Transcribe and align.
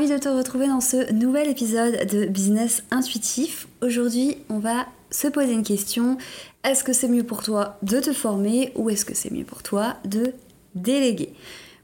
De 0.00 0.16
te 0.16 0.30
retrouver 0.30 0.66
dans 0.66 0.80
ce 0.80 1.12
nouvel 1.12 1.46
épisode 1.46 2.06
de 2.06 2.24
Business 2.24 2.82
Intuitif. 2.90 3.68
Aujourd'hui, 3.82 4.38
on 4.48 4.58
va 4.58 4.86
se 5.10 5.28
poser 5.28 5.52
une 5.52 5.62
question. 5.62 6.16
Est-ce 6.64 6.82
que 6.82 6.94
c'est 6.94 7.06
mieux 7.06 7.22
pour 7.22 7.42
toi 7.42 7.78
de 7.82 8.00
te 8.00 8.14
former 8.14 8.72
ou 8.76 8.88
est-ce 8.88 9.04
que 9.04 9.14
c'est 9.14 9.30
mieux 9.30 9.44
pour 9.44 9.62
toi 9.62 9.98
de 10.06 10.32
déléguer? 10.74 11.34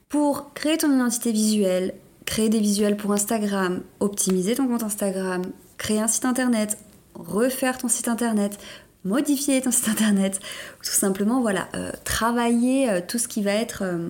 Pour 0.08 0.54
créer 0.54 0.78
ton 0.78 0.94
identité 0.94 1.30
visuelle, 1.30 1.92
créer 2.24 2.48
des 2.48 2.58
visuels 2.58 2.96
pour 2.96 3.12
Instagram, 3.12 3.82
optimiser 4.00 4.54
ton 4.54 4.66
compte 4.66 4.82
Instagram, 4.82 5.42
créer 5.76 6.00
un 6.00 6.08
site 6.08 6.24
internet, 6.24 6.78
refaire 7.14 7.76
ton 7.76 7.88
site 7.88 8.08
internet, 8.08 8.58
modifier 9.04 9.60
ton 9.60 9.70
site 9.72 9.90
internet, 9.90 10.40
tout 10.82 10.90
simplement 10.90 11.42
voilà, 11.42 11.68
euh, 11.74 11.92
travailler 12.04 12.88
euh, 12.88 13.00
tout 13.06 13.18
ce 13.18 13.28
qui 13.28 13.42
va 13.42 13.52
être 13.52 13.82
euh, 13.82 14.08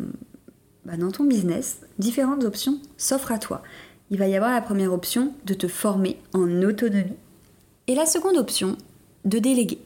bah, 0.85 0.97
dans 0.97 1.11
ton 1.11 1.25
business, 1.25 1.81
différentes 1.98 2.45
options 2.45 2.81
s'offrent 2.97 3.33
à 3.33 3.39
toi. 3.39 3.65
Il 4.11 4.19
va 4.19 4.29
y 4.29 4.37
avoir 4.37 4.53
la 4.53 4.61
première 4.61 4.93
option 4.93 5.33
de 5.45 5.55
te 5.55 5.69
former 5.69 6.17
en 6.33 6.62
autonomie. 6.62 7.17
Et 7.89 7.95
la 7.95 8.07
seconde 8.07 8.37
option, 8.37 8.77
de 9.25 9.39
déléguer. 9.39 9.79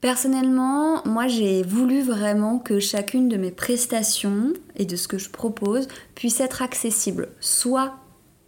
Personnellement, 0.00 1.02
moi 1.06 1.28
j'ai 1.28 1.62
voulu 1.62 2.02
vraiment 2.02 2.58
que 2.58 2.78
chacune 2.78 3.28
de 3.28 3.38
mes 3.38 3.50
prestations 3.50 4.52
et 4.76 4.84
de 4.84 4.96
ce 4.96 5.08
que 5.08 5.16
je 5.16 5.30
propose 5.30 5.88
puisse 6.14 6.40
être 6.40 6.60
accessible, 6.60 7.28
soit 7.40 7.94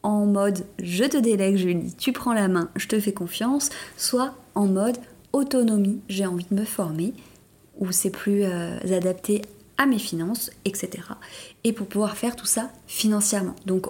en 0.02 0.26
mode 0.26 0.66
je 0.78 1.04
te 1.04 1.16
délègue 1.16 1.56
Julie, 1.56 1.94
tu 1.94 2.12
prends 2.12 2.34
la 2.34 2.48
main, 2.48 2.68
je 2.76 2.88
te 2.88 3.00
fais 3.00 3.12
confiance, 3.12 3.70
soit 3.96 4.34
en 4.54 4.66
mode 4.66 4.98
autonomie, 5.32 6.00
j'ai 6.08 6.26
envie 6.26 6.46
de 6.50 6.54
me 6.54 6.64
former, 6.64 7.14
ou 7.78 7.90
c'est 7.90 8.10
plus 8.10 8.42
euh, 8.44 8.78
adapté 8.94 9.42
à 9.78 9.86
mes 9.86 9.98
finances, 9.98 10.50
etc. 10.64 10.90
Et 11.64 11.72
pour 11.72 11.86
pouvoir 11.86 12.16
faire 12.16 12.36
tout 12.36 12.46
ça 12.46 12.70
financièrement. 12.86 13.56
Donc 13.64 13.86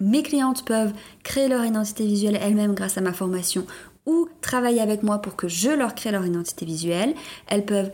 mes 0.00 0.22
clientes 0.22 0.64
peuvent 0.64 0.92
créer 1.22 1.48
leur 1.48 1.64
identité 1.64 2.06
visuelle 2.06 2.38
elles-mêmes 2.40 2.74
grâce 2.74 2.98
à 2.98 3.00
ma 3.00 3.12
formation 3.12 3.66
ou 4.06 4.28
travailler 4.40 4.80
avec 4.80 5.02
moi 5.02 5.18
pour 5.18 5.36
que 5.36 5.48
je 5.48 5.70
leur 5.70 5.94
crée 5.94 6.12
leur 6.12 6.24
identité 6.24 6.64
visuelle. 6.64 7.14
Elles 7.48 7.64
peuvent 7.64 7.90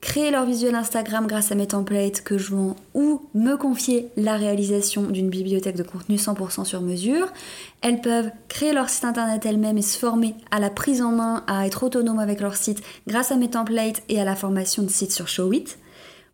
créer 0.00 0.30
leur 0.30 0.44
visuel 0.44 0.74
Instagram 0.74 1.26
grâce 1.26 1.50
à 1.50 1.54
mes 1.54 1.66
templates 1.66 2.20
que 2.20 2.36
je 2.36 2.54
vends 2.54 2.76
ou 2.92 3.22
me 3.32 3.56
confier 3.56 4.10
la 4.18 4.36
réalisation 4.36 5.02
d'une 5.02 5.30
bibliothèque 5.30 5.76
de 5.76 5.82
contenu 5.82 6.16
100% 6.16 6.66
sur 6.66 6.82
mesure. 6.82 7.32
Elles 7.80 8.02
peuvent 8.02 8.30
créer 8.48 8.74
leur 8.74 8.90
site 8.90 9.06
internet 9.06 9.46
elles-mêmes 9.46 9.78
et 9.78 9.82
se 9.82 9.98
former 9.98 10.34
à 10.50 10.60
la 10.60 10.68
prise 10.68 11.00
en 11.00 11.12
main, 11.12 11.42
à 11.46 11.66
être 11.66 11.84
autonome 11.84 12.18
avec 12.18 12.40
leur 12.40 12.56
site 12.56 12.82
grâce 13.06 13.32
à 13.32 13.36
mes 13.36 13.48
templates 13.48 14.02
et 14.10 14.20
à 14.20 14.24
la 14.24 14.36
formation 14.36 14.82
de 14.82 14.90
site 14.90 15.12
sur 15.12 15.26
Showit. 15.26 15.78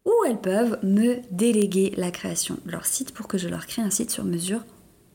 Ou 0.05 0.13
elles 0.27 0.41
peuvent 0.41 0.79
me 0.83 1.19
déléguer 1.31 1.93
la 1.97 2.11
création 2.11 2.57
de 2.67 2.73
leur 2.73 2.87
site 2.87 3.13
pour 3.13 3.29
que 3.29 3.39
je 3.39 3.49
leur 3.49 3.67
crée 3.67 3.83
un 3.83 3.91
site 3.91 4.11
sur 4.11 4.25
mesure 4.25 4.63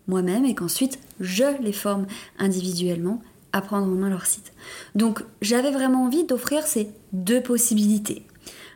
moi-même 0.08 0.46
et 0.46 0.56
qu'ensuite 0.56 1.00
je 1.20 1.62
les 1.62 1.74
forme 1.74 2.06
individuellement 2.40 3.22
à 3.54 3.62
prendre 3.62 3.88
en 3.88 3.96
main 3.96 4.10
leur 4.10 4.26
site. 4.26 4.52
Donc 4.96 5.24
j'avais 5.42 5.72
vraiment 5.72 6.06
envie 6.06 6.26
d'offrir 6.26 6.68
ces 6.68 6.90
deux 7.14 7.42
possibilités. 7.42 8.26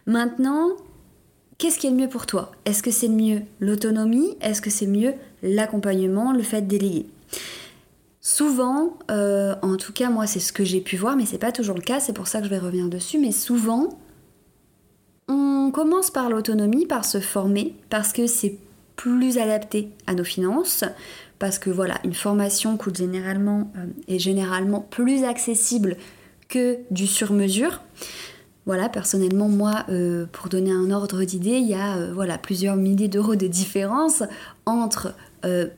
Maintenant, 0.05 0.69
qu'est-ce 1.57 1.77
qui 1.77 1.87
est 1.87 1.91
le 1.91 1.97
mieux 1.97 2.09
pour 2.09 2.25
toi? 2.25 2.51
Est-ce 2.65 2.81
que 2.81 2.91
c'est 2.91 3.09
mieux 3.09 3.41
l'autonomie? 3.59 4.37
Est-ce 4.41 4.61
que 4.61 4.69
c'est 4.69 4.87
mieux 4.87 5.13
l'accompagnement, 5.43 6.31
le 6.31 6.43
fait 6.43 6.61
déléguer 6.61 7.07
Souvent, 8.21 8.97
euh, 9.11 9.55
en 9.61 9.77
tout 9.77 9.93
cas 9.93 10.09
moi 10.09 10.27
c'est 10.27 10.39
ce 10.39 10.53
que 10.53 10.63
j'ai 10.63 10.81
pu 10.81 10.97
voir, 10.97 11.15
mais 11.15 11.25
c'est 11.25 11.37
pas 11.37 11.51
toujours 11.51 11.75
le 11.75 11.81
cas, 11.81 11.99
c'est 11.99 12.13
pour 12.13 12.27
ça 12.27 12.39
que 12.39 12.45
je 12.45 12.49
vais 12.49 12.59
revenir 12.59 12.87
dessus, 12.87 13.17
mais 13.17 13.31
souvent 13.31 13.99
on 15.27 15.71
commence 15.71 16.09
par 16.09 16.29
l'autonomie, 16.29 16.85
par 16.85 17.05
se 17.05 17.19
former, 17.19 17.75
parce 17.89 18.13
que 18.13 18.27
c'est 18.27 18.57
plus 18.99 19.37
adapté 19.37 19.93
à 20.07 20.13
nos 20.13 20.25
finances, 20.25 20.83
parce 21.39 21.57
que 21.57 21.69
voilà, 21.69 22.01
une 22.03 22.13
formation 22.13 22.75
coûte 22.75 22.97
généralement 22.97 23.71
euh, 23.77 23.85
est 24.09 24.19
généralement 24.19 24.81
plus 24.81 25.23
accessible 25.23 25.95
que 26.49 26.79
du 26.91 27.07
sur-mesure. 27.07 27.79
Voilà, 28.65 28.89
personnellement, 28.89 29.47
moi, 29.47 29.85
euh, 29.87 30.25
pour 30.33 30.49
donner 30.49 30.73
un 30.73 30.91
ordre 30.91 31.23
d'idée, 31.23 31.59
il 31.59 31.69
y 31.69 31.75
a 31.75 31.95
euh, 31.95 32.11
voilà, 32.13 32.37
plusieurs 32.37 32.75
milliers 32.75 33.07
d'euros 33.07 33.35
de 33.35 33.47
différence 33.47 34.21
entre 34.65 35.13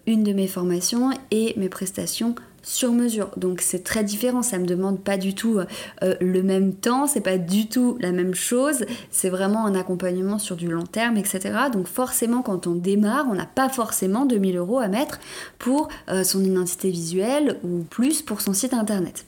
une 0.07 0.23
de 0.23 0.33
mes 0.33 0.47
formations 0.47 1.11
et 1.29 1.53
mes 1.55 1.69
prestations 1.69 2.33
sur 2.63 2.91
mesure. 2.91 3.29
Donc 3.37 3.61
c'est 3.61 3.83
très 3.83 4.03
différent, 4.03 4.41
ça 4.41 4.59
me 4.59 4.65
demande 4.65 5.03
pas 5.03 5.17
du 5.17 5.33
tout 5.33 5.59
euh, 5.59 5.65
euh, 6.03 6.15
le 6.19 6.43
même 6.43 6.73
temps, 6.73 7.07
c'est 7.07 7.21
pas 7.21 7.37
du 7.37 7.67
tout 7.67 7.97
la 7.99 8.11
même 8.11 8.33
chose, 8.33 8.85
c'est 9.09 9.29
vraiment 9.29 9.65
un 9.65 9.75
accompagnement 9.75 10.39
sur 10.39 10.55
du 10.55 10.67
long 10.67 10.85
terme, 10.85 11.17
etc. 11.17 11.39
Donc 11.71 11.87
forcément 11.87 12.41
quand 12.41 12.67
on 12.67 12.75
démarre, 12.75 13.25
on 13.29 13.35
n'a 13.35 13.45
pas 13.45 13.69
forcément 13.69 14.25
2000 14.25 14.57
euros 14.57 14.79
à 14.79 14.87
mettre 14.87 15.19
pour 15.59 15.89
euh, 16.09 16.23
son 16.23 16.43
identité 16.43 16.89
visuelle 16.91 17.57
ou 17.63 17.83
plus 17.83 18.21
pour 18.21 18.41
son 18.41 18.53
site 18.53 18.73
internet. 18.73 19.25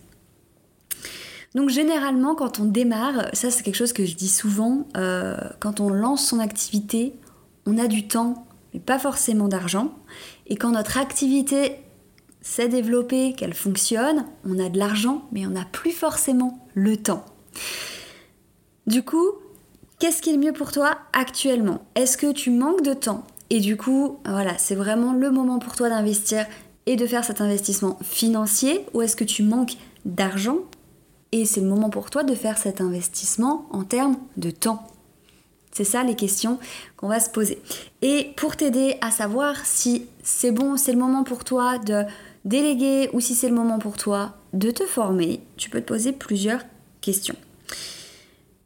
Donc 1.55 1.69
généralement 1.69 2.35
quand 2.35 2.59
on 2.59 2.65
démarre, 2.65 3.29
ça 3.33 3.51
c'est 3.51 3.63
quelque 3.63 3.75
chose 3.75 3.93
que 3.93 4.05
je 4.05 4.15
dis 4.15 4.29
souvent, 4.29 4.87
quand 5.59 5.79
on 5.81 5.89
lance 5.89 6.25
son 6.25 6.39
activité, 6.39 7.13
on 7.67 7.77
a 7.77 7.85
du 7.85 8.07
temps, 8.07 8.47
mais 8.73 8.79
pas 8.79 8.97
forcément 8.97 9.47
d'argent. 9.47 9.93
Et 10.47 10.55
quand 10.55 10.71
notre 10.71 10.97
activité 10.97 11.82
s'est 12.43 12.67
développée, 12.67 13.33
qu'elle 13.33 13.55
fonctionne, 13.55 14.25
on 14.45 14.59
a 14.59 14.69
de 14.69 14.77
l'argent, 14.77 15.27
mais 15.31 15.47
on 15.47 15.51
n'a 15.51 15.65
plus 15.65 15.91
forcément 15.91 16.59
le 16.75 16.97
temps. 16.97 17.25
Du 18.85 19.01
coup, 19.01 19.31
qu'est-ce 19.97 20.21
qui 20.21 20.29
est 20.29 20.33
le 20.33 20.39
mieux 20.39 20.53
pour 20.53 20.71
toi 20.71 20.97
actuellement? 21.13 21.83
Est-ce 21.95 22.17
que 22.17 22.31
tu 22.31 22.51
manques 22.51 22.83
de 22.83 22.93
temps? 22.93 23.23
Et 23.49 23.59
du 23.59 23.77
coup, 23.77 24.19
voilà, 24.25 24.57
c'est 24.57 24.75
vraiment 24.75 25.13
le 25.13 25.31
moment 25.31 25.57
pour 25.57 25.75
toi 25.75 25.89
d'investir 25.89 26.45
et 26.85 26.97
de 26.97 27.07
faire 27.07 27.23
cet 27.23 27.39
investissement 27.39 27.97
financier 28.03 28.85
Ou 28.93 29.01
est-ce 29.01 29.15
que 29.15 29.23
tu 29.23 29.41
manques 29.41 29.77
d'argent? 30.05 30.57
Et 31.31 31.45
c'est 31.45 31.61
le 31.61 31.67
moment 31.67 31.89
pour 31.89 32.09
toi 32.09 32.23
de 32.23 32.35
faire 32.35 32.57
cet 32.57 32.81
investissement 32.81 33.67
en 33.71 33.83
termes 33.83 34.17
de 34.37 34.51
temps 34.51 34.85
c'est 35.73 35.83
ça 35.83 36.03
les 36.03 36.15
questions 36.15 36.59
qu'on 36.95 37.07
va 37.07 37.19
se 37.19 37.29
poser. 37.29 37.59
Et 38.01 38.31
pour 38.37 38.55
t'aider 38.55 38.97
à 39.01 39.11
savoir 39.11 39.55
si 39.65 40.05
c'est 40.21 40.51
bon, 40.51 40.77
c'est 40.77 40.93
le 40.93 40.99
moment 40.99 41.23
pour 41.23 41.43
toi 41.43 41.79
de 41.79 42.03
déléguer 42.45 43.09
ou 43.13 43.19
si 43.19 43.35
c'est 43.35 43.49
le 43.49 43.55
moment 43.55 43.79
pour 43.79 43.97
toi 43.97 44.35
de 44.53 44.71
te 44.71 44.83
former, 44.85 45.41
tu 45.57 45.69
peux 45.69 45.81
te 45.81 45.87
poser 45.87 46.11
plusieurs 46.11 46.61
questions. 47.01 47.35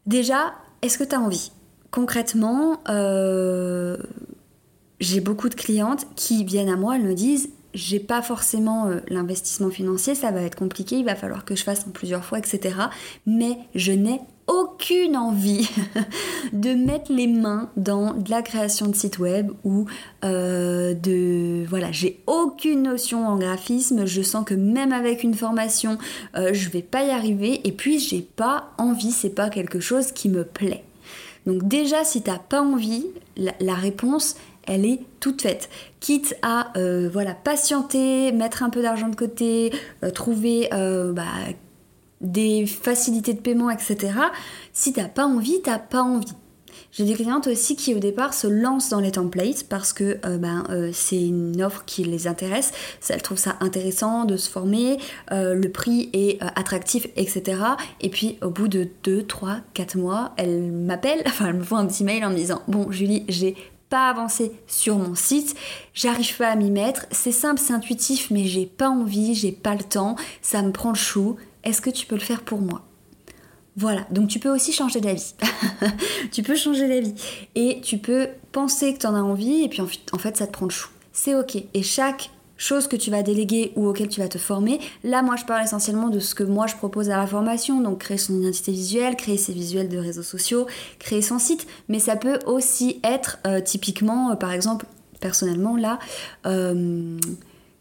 Déjà, 0.06 0.54
est-ce 0.82 0.98
que 0.98 1.04
tu 1.04 1.16
as 1.16 1.20
envie? 1.20 1.52
Concrètement, 1.92 2.82
euh, 2.90 3.98
j'ai 5.00 5.22
beaucoup 5.22 5.50
de 5.50 5.56
clientes 5.56 6.06
qui 6.16 6.44
viennent 6.44 6.70
à 6.70 6.76
moi, 6.76 6.96
elles 6.96 7.04
me 7.04 7.14
disent 7.14 7.50
j'ai 7.74 8.00
pas 8.00 8.22
forcément 8.22 8.88
euh, 8.88 9.00
l'investissement 9.08 9.70
financier, 9.70 10.16
ça 10.16 10.32
va 10.32 10.42
être 10.42 10.56
compliqué, 10.56 10.98
il 10.98 11.06
va 11.06 11.16
falloir 11.16 11.46
que 11.46 11.56
je 11.56 11.64
fasse 11.64 11.86
en 11.88 11.92
plusieurs 11.92 12.26
fois, 12.26 12.40
etc. 12.40 12.76
Mais 13.26 13.58
je 13.76 13.92
n'ai 13.92 14.22
aucune 14.48 15.18
envie 15.18 15.70
de 16.54 16.74
mettre 16.74 17.12
les 17.12 17.28
mains 17.28 17.70
dans 17.76 18.14
de 18.14 18.30
la 18.30 18.42
création 18.42 18.88
de 18.88 18.96
site 18.96 19.20
web 19.20 19.52
ou 19.64 19.86
euh, 20.24 20.94
de 20.94 21.66
voilà 21.68 21.92
j'ai 21.92 22.22
aucune 22.28 22.84
notion 22.84 23.28
en 23.28 23.38
graphisme 23.38 24.06
je 24.06 24.22
sens 24.22 24.46
que 24.46 24.54
même 24.54 24.94
avec 24.94 25.24
une 25.24 25.34
formation 25.34 25.98
euh, 26.36 26.54
je 26.54 26.70
vais 26.70 26.82
pas 26.82 27.04
y 27.04 27.10
arriver 27.10 27.62
et 27.68 27.72
puis 27.74 28.00
j'ai 28.00 28.22
pas 28.22 28.72
envie 28.78 29.12
c'est 29.12 29.36
pas 29.36 29.50
quelque 29.50 29.82
chose 29.82 30.14
qui 30.14 30.30
me 30.30 30.46
plaît 30.46 30.84
donc 31.46 31.68
déjà 31.68 32.06
si 32.06 32.22
t'as 32.22 32.40
pas 32.40 32.62
envie 32.62 33.06
la, 33.36 33.76
réponse 33.76 34.36
elle 34.70 34.86
est 34.86 35.00
toute 35.22 35.44
faite. 35.44 35.70
Quitte 36.02 36.36
à 36.42 36.78
euh, 36.78 37.10
voilà 37.12 37.34
patienter, 37.34 38.34
mettre 38.34 38.64
un 38.64 38.70
peu 38.70 38.82
d'argent 38.82 39.08
de 39.08 39.16
côté, 39.16 39.72
trouver 40.14 40.68
bah, 40.72 41.24
des 42.22 42.66
facilités 42.66 43.34
de 43.34 43.40
paiement, 43.40 43.70
etc. 43.70 44.14
Si 44.74 44.94
t'as 44.94 45.08
pas 45.08 45.26
envie, 45.26 45.62
t'as 45.62 45.80
pas 45.80 46.02
envie. 46.02 46.34
J'ai 46.92 47.06
des 47.06 47.14
clientes 47.14 47.48
aussi 47.48 47.76
qui 47.76 47.94
au 47.94 48.00
départ 48.00 48.34
se 48.34 48.48
lancent 48.48 48.90
dans 48.90 49.00
les 49.00 49.12
templates 49.12 49.66
parce 49.70 49.94
que 49.94 50.20
euh, 50.26 50.38
ben, 50.38 50.64
euh, 50.70 50.92
c'est 50.94 51.22
une 51.22 51.62
offre 51.62 51.84
qui 51.86 52.04
les 52.04 52.28
intéresse, 52.28 52.72
elles 53.10 53.22
trouvent 53.22 53.38
ça 53.38 53.58
intéressant 53.60 54.26
de 54.26 54.38
se 54.38 54.50
former, 54.50 54.98
euh, 55.32 55.54
le 55.54 55.70
prix 55.70 56.10
est 56.14 56.42
attractif, 56.42 57.08
etc. 57.16 57.62
Et 58.02 58.10
puis 58.10 58.38
au 58.42 58.50
bout 58.50 58.68
de 58.68 58.88
2, 59.04 59.24
3, 59.24 59.58
4 59.74 59.98
mois, 59.98 60.34
elles 60.38 60.72
m'appellent, 60.72 61.24
enfin 61.28 61.48
elles 61.48 61.56
me 61.56 61.64
font 61.64 61.78
un 61.78 61.86
petit 61.86 62.04
mail 62.04 62.26
en 62.26 62.30
me 62.30 62.36
disant 62.36 62.62
Bon 62.68 62.92
Julie, 62.92 63.26
j'ai 63.28 63.56
pas 63.90 64.10
avancé 64.10 64.52
sur 64.68 64.98
mon 64.98 65.16
site, 65.16 65.56
j'arrive 65.94 66.36
pas 66.36 66.50
à 66.50 66.56
m'y 66.56 66.72
mettre, 66.72 67.06
c'est 67.12 67.32
simple, 67.32 67.62
c'est 67.64 67.74
intuitif, 67.74 68.32
mais 68.32 68.44
j'ai 68.44 68.66
pas 68.66 68.90
envie, 68.90 69.34
j'ai 69.34 69.54
pas 69.54 69.76
le 69.76 69.84
temps, 69.84 70.16
ça 70.42 70.62
me 70.62 70.72
prend 70.72 70.90
le 70.90 70.98
chou, 70.98 71.38
est-ce 71.68 71.82
que 71.82 71.90
tu 71.90 72.06
peux 72.06 72.16
le 72.16 72.22
faire 72.22 72.42
pour 72.42 72.62
moi? 72.62 72.84
Voilà, 73.76 74.08
donc 74.10 74.30
tu 74.30 74.40
peux 74.40 74.50
aussi 74.50 74.72
changer 74.72 75.02
d'avis. 75.02 75.36
tu 76.32 76.42
peux 76.42 76.56
changer 76.56 76.88
d'avis. 76.88 77.14
Et 77.56 77.82
tu 77.82 77.98
peux 77.98 78.30
penser 78.52 78.94
que 78.94 79.00
tu 79.00 79.06
en 79.06 79.14
as 79.14 79.22
envie 79.22 79.64
et 79.64 79.70
puis 79.70 79.82
en 79.82 80.18
fait 80.18 80.38
ça 80.38 80.48
te 80.48 80.52
prend 80.52 80.66
le 80.66 80.72
chou. 80.72 80.90
C'est 81.12 81.36
ok. 81.36 81.58
Et 81.74 81.84
chaque 81.84 82.32
chose 82.58 82.88
que 82.88 82.96
tu 82.96 83.12
vas 83.12 83.22
déléguer 83.22 83.74
ou 83.76 83.86
auquel 83.86 84.08
tu 84.08 84.20
vas 84.20 84.28
te 84.28 84.38
former, 84.38 84.80
là 85.04 85.22
moi 85.22 85.36
je 85.36 85.46
parle 85.46 85.64
essentiellement 85.64 86.10
de 86.10 86.20
ce 86.20 86.34
que 86.34 86.44
moi 86.44 86.68
je 86.68 86.76
propose 86.76 87.10
à 87.10 87.18
la 87.18 87.28
formation, 87.28 87.82
donc 87.82 88.00
créer 88.00 88.18
son 88.18 88.40
identité 88.40 88.72
visuelle, 88.72 89.16
créer 89.16 89.38
ses 89.38 89.54
visuels 89.54 89.90
de 89.90 89.98
réseaux 89.98 90.24
sociaux, 90.24 90.66
créer 91.00 91.22
son 91.22 91.38
site, 91.38 91.68
mais 91.88 92.00
ça 92.00 92.16
peut 92.16 92.40
aussi 92.48 93.00
être 93.04 93.38
euh, 93.46 93.62
typiquement, 93.62 94.32
euh, 94.32 94.36
par 94.36 94.54
exemple, 94.54 94.88
personnellement 95.20 95.78
là, 95.78 96.00
euh, 96.48 97.18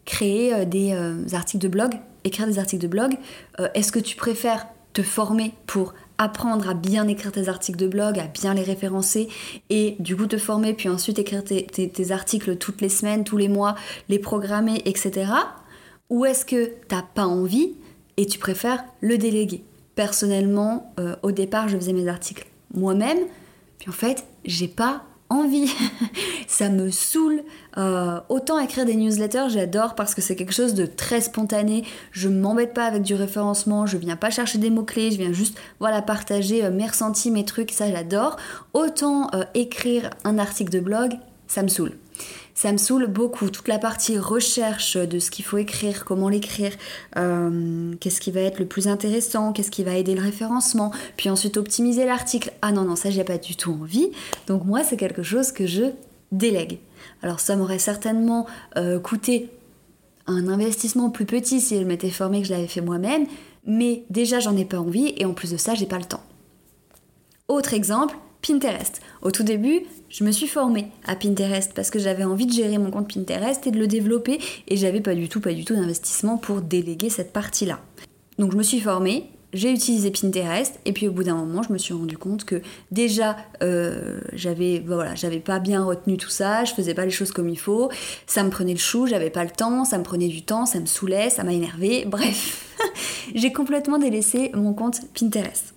créer 0.05 0.65
des 0.65 0.95
articles 1.33 1.61
de 1.61 1.67
blog, 1.67 1.95
écrire 2.23 2.47
des 2.47 2.59
articles 2.59 2.81
de 2.81 2.87
blog. 2.87 3.15
Est-ce 3.73 3.91
que 3.91 3.99
tu 3.99 4.15
préfères 4.15 4.67
te 4.93 5.03
former 5.03 5.53
pour 5.67 5.93
apprendre 6.17 6.69
à 6.69 6.73
bien 6.73 7.07
écrire 7.07 7.31
tes 7.31 7.49
articles 7.49 7.77
de 7.77 7.87
blog, 7.87 8.17
à 8.19 8.27
bien 8.27 8.53
les 8.53 8.63
référencer 8.63 9.29
et 9.69 9.95
du 9.99 10.15
coup 10.15 10.25
te 10.25 10.37
former, 10.37 10.73
puis 10.73 10.89
ensuite 10.89 11.19
écrire 11.19 11.43
tes, 11.43 12.11
articles 12.11 12.57
toutes 12.57 12.81
les 12.81 12.89
semaines, 12.89 13.23
tous 13.23 13.37
les 13.37 13.47
mois, 13.47 13.75
les 14.09 14.19
programmer, 14.19 14.81
etc. 14.85 15.31
Ou 16.09 16.25
est-ce 16.25 16.45
que 16.45 16.71
t'as 16.87 17.03
pas 17.03 17.25
envie 17.25 17.75
et 18.17 18.25
tu 18.25 18.39
préfères 18.39 18.83
le 19.01 19.17
déléguer? 19.17 19.63
Personnellement, 19.95 20.93
euh, 20.99 21.15
au 21.23 21.31
départ, 21.31 21.67
je 21.69 21.77
faisais 21.77 21.93
mes 21.93 22.07
articles 22.07 22.47
moi-même, 22.73 23.19
puis 23.79 23.89
en 23.89 23.93
fait, 23.93 24.25
j'ai 24.45 24.67
pas 24.67 25.03
envie. 25.29 25.69
ça 26.47 26.69
me 26.69 26.89
saoule. 26.89 27.43
Euh, 27.77 28.19
autant 28.29 28.59
écrire 28.59 28.85
des 28.85 28.95
newsletters, 28.95 29.49
j'adore 29.49 29.95
parce 29.95 30.15
que 30.15 30.21
c'est 30.21 30.35
quelque 30.35 30.53
chose 30.53 30.73
de 30.73 30.85
très 30.85 31.21
spontané. 31.21 31.83
Je 32.11 32.29
m'embête 32.29 32.73
pas 32.73 32.85
avec 32.85 33.03
du 33.03 33.15
référencement, 33.15 33.85
je 33.85 33.97
viens 33.97 34.15
pas 34.15 34.29
chercher 34.29 34.57
des 34.57 34.69
mots-clés, 34.69 35.11
je 35.11 35.17
viens 35.17 35.33
juste 35.33 35.57
voilà, 35.79 36.01
partager 36.01 36.63
euh, 36.63 36.71
mes 36.71 36.87
ressentis, 36.87 37.31
mes 37.31 37.45
trucs, 37.45 37.71
ça 37.71 37.91
j'adore. 37.91 38.37
Autant 38.73 39.29
euh, 39.33 39.43
écrire 39.53 40.09
un 40.23 40.39
article 40.39 40.71
de 40.71 40.79
blog, 40.79 41.13
ça 41.47 41.63
me 41.63 41.67
saoule 41.67 41.93
ça 42.57 42.71
me 42.71 42.77
saoule 42.77 43.05
beaucoup. 43.05 43.51
Toute 43.51 43.67
la 43.67 43.77
partie 43.77 44.17
recherche 44.17 44.97
de 44.97 45.19
ce 45.19 45.29
qu'il 45.29 45.45
faut 45.45 45.59
écrire, 45.59 46.05
comment 46.05 46.27
l'écrire, 46.27 46.73
euh, 47.15 47.93
qu'est-ce 47.99 48.19
qui 48.19 48.31
va 48.31 48.41
être 48.41 48.57
le 48.57 48.65
plus 48.65 48.87
intéressant, 48.87 49.53
qu'est-ce 49.53 49.69
qui 49.69 49.83
va 49.83 49.93
aider 49.93 50.15
le 50.15 50.23
référencement, 50.23 50.91
puis 51.17 51.29
ensuite 51.29 51.55
optimiser 51.57 52.05
l'article. 52.05 52.51
Ah 52.63 52.71
non, 52.71 52.81
non, 52.81 52.95
ça 52.95 53.11
j'ai 53.11 53.23
pas 53.23 53.37
du 53.37 53.55
tout 53.55 53.77
envie. 53.79 54.09
Donc 54.47 54.65
moi, 54.65 54.83
c'est 54.83 54.97
quelque 54.97 55.21
chose 55.21 55.51
que 55.51 55.67
je 55.67 55.83
délègue. 56.31 56.79
Alors 57.21 57.39
ça 57.39 57.55
m'aurait 57.55 57.77
certainement 57.77 58.47
euh, 58.75 58.99
coûté 58.99 59.51
un 60.25 60.47
investissement 60.47 61.11
plus 61.11 61.25
petit 61.25 61.61
si 61.61 61.79
je 61.79 61.85
m'étais 61.85 62.09
formée 62.09 62.41
que 62.41 62.47
je 62.47 62.53
l'avais 62.53 62.67
fait 62.67 62.81
moi-même, 62.81 63.27
mais 63.67 64.03
déjà 64.09 64.39
j'en 64.39 64.57
ai 64.57 64.65
pas 64.65 64.79
envie 64.79 65.13
et 65.17 65.25
en 65.25 65.33
plus 65.33 65.51
de 65.51 65.57
ça, 65.57 65.75
j'ai 65.75 65.85
pas 65.85 65.99
le 65.99 66.05
temps. 66.05 66.23
Autre 67.49 67.75
exemple, 67.75 68.17
Pinterest. 68.47 69.01
Au 69.21 69.31
tout 69.31 69.43
début, 69.43 69.81
je 70.09 70.23
me 70.23 70.31
suis 70.31 70.47
formée 70.47 70.87
à 71.05 71.15
Pinterest 71.15 71.73
parce 71.75 71.89
que 71.89 71.99
j'avais 71.99 72.23
envie 72.23 72.45
de 72.45 72.53
gérer 72.53 72.77
mon 72.77 72.91
compte 72.91 73.13
Pinterest 73.13 73.67
et 73.67 73.71
de 73.71 73.77
le 73.77 73.87
développer 73.87 74.39
et 74.67 74.77
j'avais 74.77 75.01
pas 75.01 75.15
du 75.15 75.27
tout, 75.27 75.41
pas 75.41 75.53
du 75.53 75.65
tout 75.65 75.75
d'investissement 75.75 76.37
pour 76.37 76.61
déléguer 76.61 77.09
cette 77.09 77.33
partie-là. 77.33 77.79
Donc 78.39 78.53
je 78.53 78.57
me 78.57 78.63
suis 78.63 78.79
formée, 78.79 79.25
j'ai 79.51 79.71
utilisé 79.71 80.11
Pinterest 80.11 80.79
et 80.85 80.93
puis 80.93 81.07
au 81.09 81.11
bout 81.11 81.23
d'un 81.23 81.35
moment 81.35 81.61
je 81.61 81.73
me 81.73 81.77
suis 81.77 81.93
rendu 81.93 82.17
compte 82.17 82.45
que 82.45 82.61
déjà 82.91 83.35
euh, 83.63 84.21
j'avais 84.33 84.83
voilà 84.85 85.15
j'avais 85.15 85.39
pas 85.39 85.59
bien 85.59 85.83
retenu 85.83 86.17
tout 86.17 86.29
ça 86.29 86.65
je 86.65 86.73
faisais 86.73 86.93
pas 86.93 87.05
les 87.05 87.11
choses 87.11 87.31
comme 87.31 87.47
il 87.47 87.57
faut 87.57 87.89
ça 88.27 88.43
me 88.43 88.49
prenait 88.49 88.73
le 88.73 88.79
chou 88.79 89.07
j'avais 89.07 89.29
pas 89.29 89.45
le 89.45 89.49
temps 89.49 89.85
ça 89.85 89.97
me 89.97 90.03
prenait 90.03 90.27
du 90.27 90.43
temps 90.43 90.65
ça 90.65 90.81
me 90.81 90.85
saoulait 90.85 91.29
ça 91.29 91.45
m'a 91.45 91.53
énervé 91.53 92.03
bref 92.05 92.75
j'ai 93.35 93.53
complètement 93.53 93.97
délaissé 93.97 94.51
mon 94.53 94.73
compte 94.73 94.99
Pinterest 95.17 95.73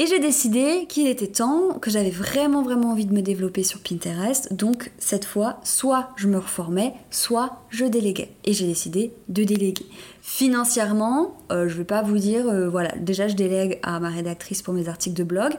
et 0.00 0.06
j'ai 0.06 0.18
décidé 0.18 0.86
qu'il 0.88 1.06
était 1.08 1.26
temps, 1.26 1.78
que 1.78 1.90
j'avais 1.90 2.08
vraiment 2.08 2.62
vraiment 2.62 2.92
envie 2.92 3.04
de 3.04 3.12
me 3.12 3.20
développer 3.20 3.62
sur 3.62 3.80
Pinterest. 3.80 4.50
Donc 4.50 4.92
cette 4.96 5.26
fois, 5.26 5.60
soit 5.62 6.08
je 6.16 6.26
me 6.26 6.38
reformais, 6.38 6.94
soit 7.10 7.58
je 7.68 7.84
déléguais. 7.84 8.30
Et 8.44 8.54
j'ai 8.54 8.66
décidé 8.66 9.12
de 9.28 9.44
déléguer. 9.44 9.84
Financièrement, 10.22 11.36
euh, 11.52 11.68
je 11.68 11.76
vais 11.76 11.84
pas 11.84 12.00
vous 12.00 12.16
dire, 12.16 12.48
euh, 12.48 12.70
voilà, 12.70 12.94
déjà 12.96 13.28
je 13.28 13.34
délègue 13.34 13.78
à 13.82 14.00
ma 14.00 14.08
rédactrice 14.08 14.62
pour 14.62 14.72
mes 14.72 14.88
articles 14.88 15.18
de 15.18 15.22
blog. 15.22 15.52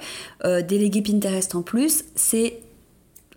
Euh, 0.44 0.64
déléguer 0.64 1.04
Pinterest 1.04 1.54
en 1.54 1.62
plus, 1.62 2.06
c'est 2.16 2.62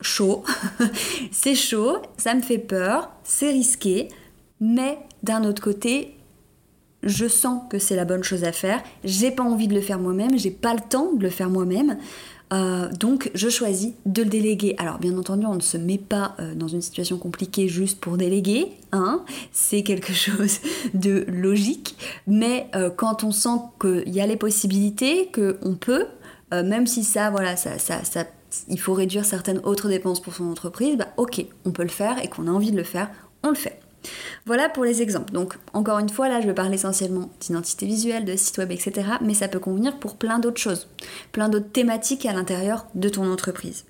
chaud. 0.01 0.43
c'est 1.33 1.55
chaud, 1.55 1.99
ça 2.17 2.35
me 2.35 2.41
fait 2.41 2.57
peur, 2.57 3.11
c'est 3.25 3.51
risqué. 3.51 4.09
Mais 4.59 4.97
d'un 5.23 5.45
autre 5.45 5.61
côté, 5.61 6.14
je 7.05 7.29
sens 7.29 7.63
que 7.71 7.79
c'est 7.79 7.97
la 7.97 8.05
bonne 8.05 8.25
chose 8.25 8.45
à 8.45 8.53
faire, 8.53 8.83
j'ai 9.05 9.31
pas 9.31 9.43
envie 9.43 9.69
de 9.69 9.75
le 9.75 9.81
faire 9.81 9.99
moi-même, 9.99 10.39
j'ai 10.39 10.51
pas 10.51 10.75
le 10.75 10.81
temps 10.81 11.13
de 11.13 11.23
le 11.23 11.31
faire 11.31 11.51
moi-même. 11.51 11.99
Euh, 12.53 12.89
donc 12.93 13.31
je 13.35 13.49
choisis 13.49 13.95
de 14.07 14.23
le 14.23 14.29
déléguer. 14.29 14.75
Alors 14.79 14.99
bien 14.99 15.17
entendu, 15.17 15.47
on 15.47 15.55
ne 15.55 15.61
se 15.61 15.77
met 15.77 15.99
pas 15.99 16.37
euh, 16.39 16.55
dans 16.55 16.69
une 16.69 16.83
situation 16.83 17.17
compliquée 17.19 17.69
juste 17.69 18.01
pour 18.01 18.17
déléguer, 18.17 18.73
hein. 18.93 19.23
c'est 19.53 19.83
quelque 19.83 20.13
chose 20.13 20.59
de 20.93 21.25
logique, 21.29 21.97
mais 22.27 22.69
euh, 22.75 22.91
quand 22.91 23.25
on 23.25 23.33
sent 23.33 23.61
qu'il 23.81 24.15
y 24.15 24.21
a 24.21 24.27
les 24.27 24.37
possibilités, 24.37 25.31
qu'on 25.33 25.75
peut, 25.75 26.07
même 26.53 26.87
si 26.87 27.03
ça, 27.03 27.31
voilà, 27.31 27.57
ça, 27.57 27.81
ça, 27.81 28.05
ça, 28.05 28.27
il 28.69 28.79
faut 28.79 28.95
réduire 28.95 29.25
certaines 29.25 29.59
autres 29.65 29.89
dépenses 29.89 30.23
pour 30.23 30.35
son 30.35 30.49
entreprise, 30.49 30.97
bah 30.97 31.09
ok, 31.17 31.45
on 31.65 31.73
peut 31.73 31.83
le 31.83 31.89
faire 31.89 32.23
et 32.23 32.29
qu'on 32.29 32.47
a 32.47 32.51
envie 32.53 32.71
de 32.71 32.77
le 32.77 32.85
faire, 32.85 33.11
on 33.43 33.49
le 33.49 33.57
fait. 33.57 33.81
Voilà 34.47 34.69
pour 34.69 34.85
les 34.85 35.03
exemples. 35.03 35.33
Donc 35.33 35.59
encore 35.73 35.99
une 35.99 36.09
fois, 36.09 36.29
là 36.29 36.41
je 36.41 36.47
vais 36.47 36.55
parler 36.55 36.75
essentiellement 36.75 37.31
d'identité 37.41 37.87
visuelle, 37.87 38.25
de 38.25 38.37
site 38.37 38.59
web, 38.59 38.71
etc. 38.71 39.09
Mais 39.21 39.35
ça 39.35 39.49
peut 39.49 39.59
convenir 39.59 39.99
pour 39.99 40.17
plein 40.17 40.39
d'autres 40.39 40.61
choses, 40.61 40.89
plein 41.33 41.49
d'autres 41.49 41.71
thématiques 41.71 42.27
à 42.27 42.33
l'intérieur 42.33 42.87
de 42.95 43.09
ton 43.09 43.31
entreprise. 43.31 43.85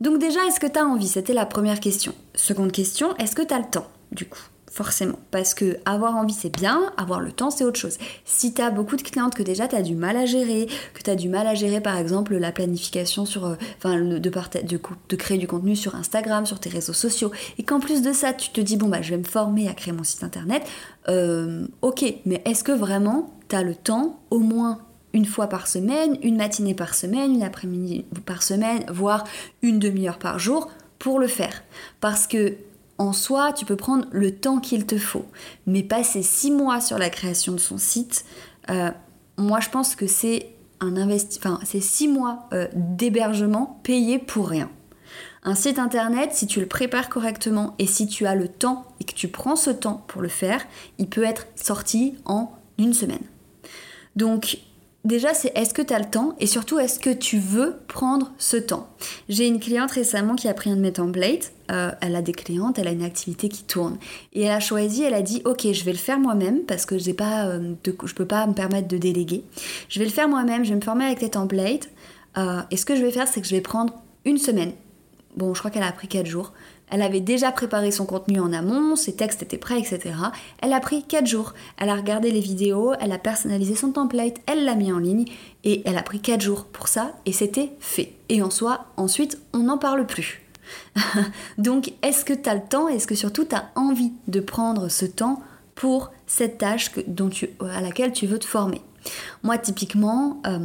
Donc 0.00 0.18
déjà, 0.18 0.44
est-ce 0.46 0.60
que 0.60 0.66
tu 0.66 0.78
as 0.78 0.84
envie? 0.84 1.08
C'était 1.08 1.32
la 1.32 1.46
première 1.46 1.80
question. 1.80 2.14
Seconde 2.34 2.72
question, 2.72 3.16
est-ce 3.16 3.36
que 3.36 3.42
tu 3.42 3.54
as 3.54 3.58
le 3.58 3.70
temps 3.70 3.88
du 4.12 4.26
coup? 4.26 4.42
Forcément. 4.74 5.18
Parce 5.30 5.54
que 5.54 5.78
avoir 5.84 6.16
envie 6.16 6.34
c'est 6.34 6.54
bien, 6.54 6.92
avoir 6.96 7.20
le 7.20 7.30
temps 7.30 7.50
c'est 7.50 7.64
autre 7.64 7.78
chose. 7.78 7.96
Si 8.24 8.52
tu 8.52 8.60
as 8.60 8.70
beaucoup 8.70 8.96
de 8.96 9.02
clientes 9.02 9.34
que 9.34 9.42
déjà 9.42 9.68
tu 9.68 9.76
as 9.76 9.82
du 9.82 9.94
mal 9.94 10.16
à 10.16 10.26
gérer, 10.26 10.66
que 10.94 11.02
tu 11.02 11.10
as 11.10 11.14
du 11.14 11.28
mal 11.28 11.46
à 11.46 11.54
gérer 11.54 11.80
par 11.80 11.96
exemple 11.96 12.36
la 12.36 12.50
planification 12.50 13.24
sur, 13.24 13.46
euh, 13.46 13.54
enfin 13.78 14.00
de, 14.00 15.16
créer 15.16 15.38
du 15.38 15.46
contenu 15.46 15.76
sur 15.76 15.94
Instagram, 15.94 16.44
sur 16.44 16.58
tes 16.58 16.70
réseaux 16.70 16.92
sociaux, 16.92 17.30
et 17.56 17.62
qu'en 17.62 17.78
plus 17.78 18.02
de 18.02 18.12
ça 18.12 18.32
tu 18.32 18.50
te 18.50 18.60
dis 18.60 18.76
bon 18.76 18.88
bah 18.88 19.00
je 19.00 19.10
vais 19.10 19.18
me 19.18 19.24
former 19.24 19.68
à 19.68 19.74
créer 19.74 19.92
mon 19.92 20.02
site 20.02 20.24
internet, 20.24 20.64
euh, 21.08 21.66
ok, 21.82 22.04
mais 22.26 22.42
est-ce 22.44 22.64
que 22.64 22.72
vraiment 22.72 23.32
tu 23.48 23.54
as 23.54 23.62
le 23.62 23.76
temps 23.76 24.18
au 24.30 24.40
moins 24.40 24.80
une 25.12 25.26
fois 25.26 25.46
par 25.46 25.68
semaine, 25.68 26.18
une 26.22 26.36
matinée 26.36 26.74
par 26.74 26.96
semaine, 26.96 27.34
une 27.34 27.44
après-midi 27.44 28.04
par 28.26 28.42
semaine, 28.42 28.84
voire 28.88 29.22
une 29.62 29.78
demi-heure 29.78 30.18
par 30.18 30.40
jour 30.40 30.68
pour 30.98 31.20
le 31.20 31.28
faire? 31.28 31.62
Parce 32.00 32.26
que 32.26 32.56
en 32.98 33.12
soi, 33.12 33.52
tu 33.52 33.64
peux 33.64 33.76
prendre 33.76 34.06
le 34.12 34.34
temps 34.34 34.60
qu'il 34.60 34.86
te 34.86 34.98
faut. 34.98 35.26
Mais 35.66 35.82
passer 35.82 36.22
six 36.22 36.50
mois 36.50 36.80
sur 36.80 36.98
la 36.98 37.10
création 37.10 37.52
de 37.52 37.58
son 37.58 37.78
site, 37.78 38.24
euh, 38.70 38.90
moi 39.36 39.60
je 39.60 39.70
pense 39.70 39.96
que 39.96 40.06
c'est 40.06 40.50
un 40.80 40.96
enfin, 41.10 41.60
c'est 41.64 41.80
six 41.80 42.08
mois 42.08 42.48
euh, 42.52 42.68
d'hébergement 42.74 43.80
payé 43.82 44.18
pour 44.18 44.48
rien. 44.48 44.70
Un 45.42 45.54
site 45.54 45.78
internet, 45.78 46.30
si 46.32 46.46
tu 46.46 46.60
le 46.60 46.66
prépares 46.66 47.08
correctement 47.08 47.74
et 47.78 47.86
si 47.86 48.06
tu 48.06 48.26
as 48.26 48.34
le 48.34 48.48
temps 48.48 48.86
et 49.00 49.04
que 49.04 49.12
tu 49.12 49.28
prends 49.28 49.56
ce 49.56 49.70
temps 49.70 50.02
pour 50.08 50.22
le 50.22 50.28
faire, 50.28 50.64
il 50.98 51.08
peut 51.08 51.24
être 51.24 51.46
sorti 51.54 52.14
en 52.24 52.50
une 52.78 52.94
semaine. 52.94 53.22
Donc 54.16 54.58
Déjà, 55.04 55.34
c'est 55.34 55.52
est-ce 55.54 55.74
que 55.74 55.82
tu 55.82 55.92
as 55.92 55.98
le 55.98 56.06
temps 56.06 56.34
et 56.40 56.46
surtout 56.46 56.78
est-ce 56.78 56.98
que 56.98 57.10
tu 57.10 57.38
veux 57.38 57.76
prendre 57.88 58.32
ce 58.38 58.56
temps? 58.56 58.88
J'ai 59.28 59.46
une 59.46 59.60
cliente 59.60 59.90
récemment 59.90 60.34
qui 60.34 60.48
a 60.48 60.54
pris 60.54 60.70
un 60.70 60.76
de 60.76 60.80
mes 60.80 60.94
templates. 60.94 61.52
Euh, 61.70 61.90
elle 62.00 62.16
a 62.16 62.22
des 62.22 62.32
clientes, 62.32 62.78
elle 62.78 62.88
a 62.88 62.92
une 62.92 63.02
activité 63.02 63.50
qui 63.50 63.64
tourne. 63.64 63.98
Et 64.32 64.44
elle 64.44 64.52
a 64.52 64.60
choisi, 64.60 65.02
elle 65.02 65.12
a 65.12 65.20
dit 65.20 65.42
Ok, 65.44 65.70
je 65.70 65.84
vais 65.84 65.92
le 65.92 65.98
faire 65.98 66.18
moi-même 66.18 66.60
parce 66.60 66.86
que 66.86 67.12
pas, 67.12 67.48
euh, 67.48 67.74
je 67.84 68.14
peux 68.14 68.24
pas 68.24 68.46
me 68.46 68.54
permettre 68.54 68.88
de 68.88 68.96
déléguer. 68.96 69.44
Je 69.90 69.98
vais 69.98 70.06
le 70.06 70.10
faire 70.10 70.28
moi-même, 70.28 70.64
je 70.64 70.70
vais 70.70 70.76
me 70.76 70.80
former 70.80 71.04
avec 71.04 71.20
les 71.20 71.30
templates. 71.30 71.90
Euh, 72.38 72.62
et 72.70 72.78
ce 72.78 72.86
que 72.86 72.96
je 72.96 73.02
vais 73.02 73.12
faire, 73.12 73.28
c'est 73.28 73.42
que 73.42 73.46
je 73.46 73.54
vais 73.54 73.60
prendre 73.60 73.92
une 74.24 74.38
semaine 74.38 74.72
bon, 75.36 75.54
je 75.54 75.58
crois 75.58 75.70
qu'elle 75.70 75.82
a 75.82 75.92
pris 75.92 76.08
4 76.08 76.26
jours. 76.26 76.52
Elle 76.90 77.02
avait 77.02 77.20
déjà 77.20 77.50
préparé 77.50 77.90
son 77.90 78.06
contenu 78.06 78.40
en 78.40 78.52
amont, 78.52 78.94
ses 78.94 79.14
textes 79.14 79.42
étaient 79.42 79.58
prêts, 79.58 79.78
etc. 79.78 80.14
Elle 80.60 80.72
a 80.72 80.80
pris 80.80 81.02
4 81.02 81.26
jours. 81.26 81.54
Elle 81.76 81.88
a 81.88 81.96
regardé 81.96 82.30
les 82.30 82.40
vidéos, 82.40 82.92
elle 83.00 83.12
a 83.12 83.18
personnalisé 83.18 83.74
son 83.74 83.92
template, 83.92 84.36
elle 84.46 84.64
l'a 84.64 84.74
mis 84.74 84.92
en 84.92 84.98
ligne 84.98 85.24
et 85.64 85.82
elle 85.86 85.98
a 85.98 86.02
pris 86.02 86.20
4 86.20 86.40
jours 86.40 86.64
pour 86.64 86.88
ça 86.88 87.12
et 87.26 87.32
c'était 87.32 87.72
fait. 87.80 88.12
Et 88.28 88.42
en 88.42 88.50
soi, 88.50 88.86
ensuite, 88.96 89.38
on 89.52 89.60
n'en 89.60 89.78
parle 89.78 90.06
plus. 90.06 90.42
Donc, 91.58 91.92
est-ce 92.02 92.24
que 92.24 92.32
tu 92.32 92.48
as 92.48 92.54
le 92.54 92.62
temps 92.62 92.88
Est-ce 92.88 93.06
que 93.06 93.14
surtout 93.14 93.44
tu 93.44 93.54
as 93.54 93.70
envie 93.74 94.12
de 94.28 94.40
prendre 94.40 94.88
ce 94.88 95.06
temps 95.06 95.42
pour 95.74 96.12
cette 96.26 96.58
tâche 96.58 96.90
dont 97.06 97.28
tu, 97.28 97.50
à 97.60 97.80
laquelle 97.80 98.12
tu 98.12 98.26
veux 98.26 98.38
te 98.38 98.46
former? 98.46 98.80
Moi, 99.42 99.58
typiquement, 99.58 100.40
euh, 100.46 100.58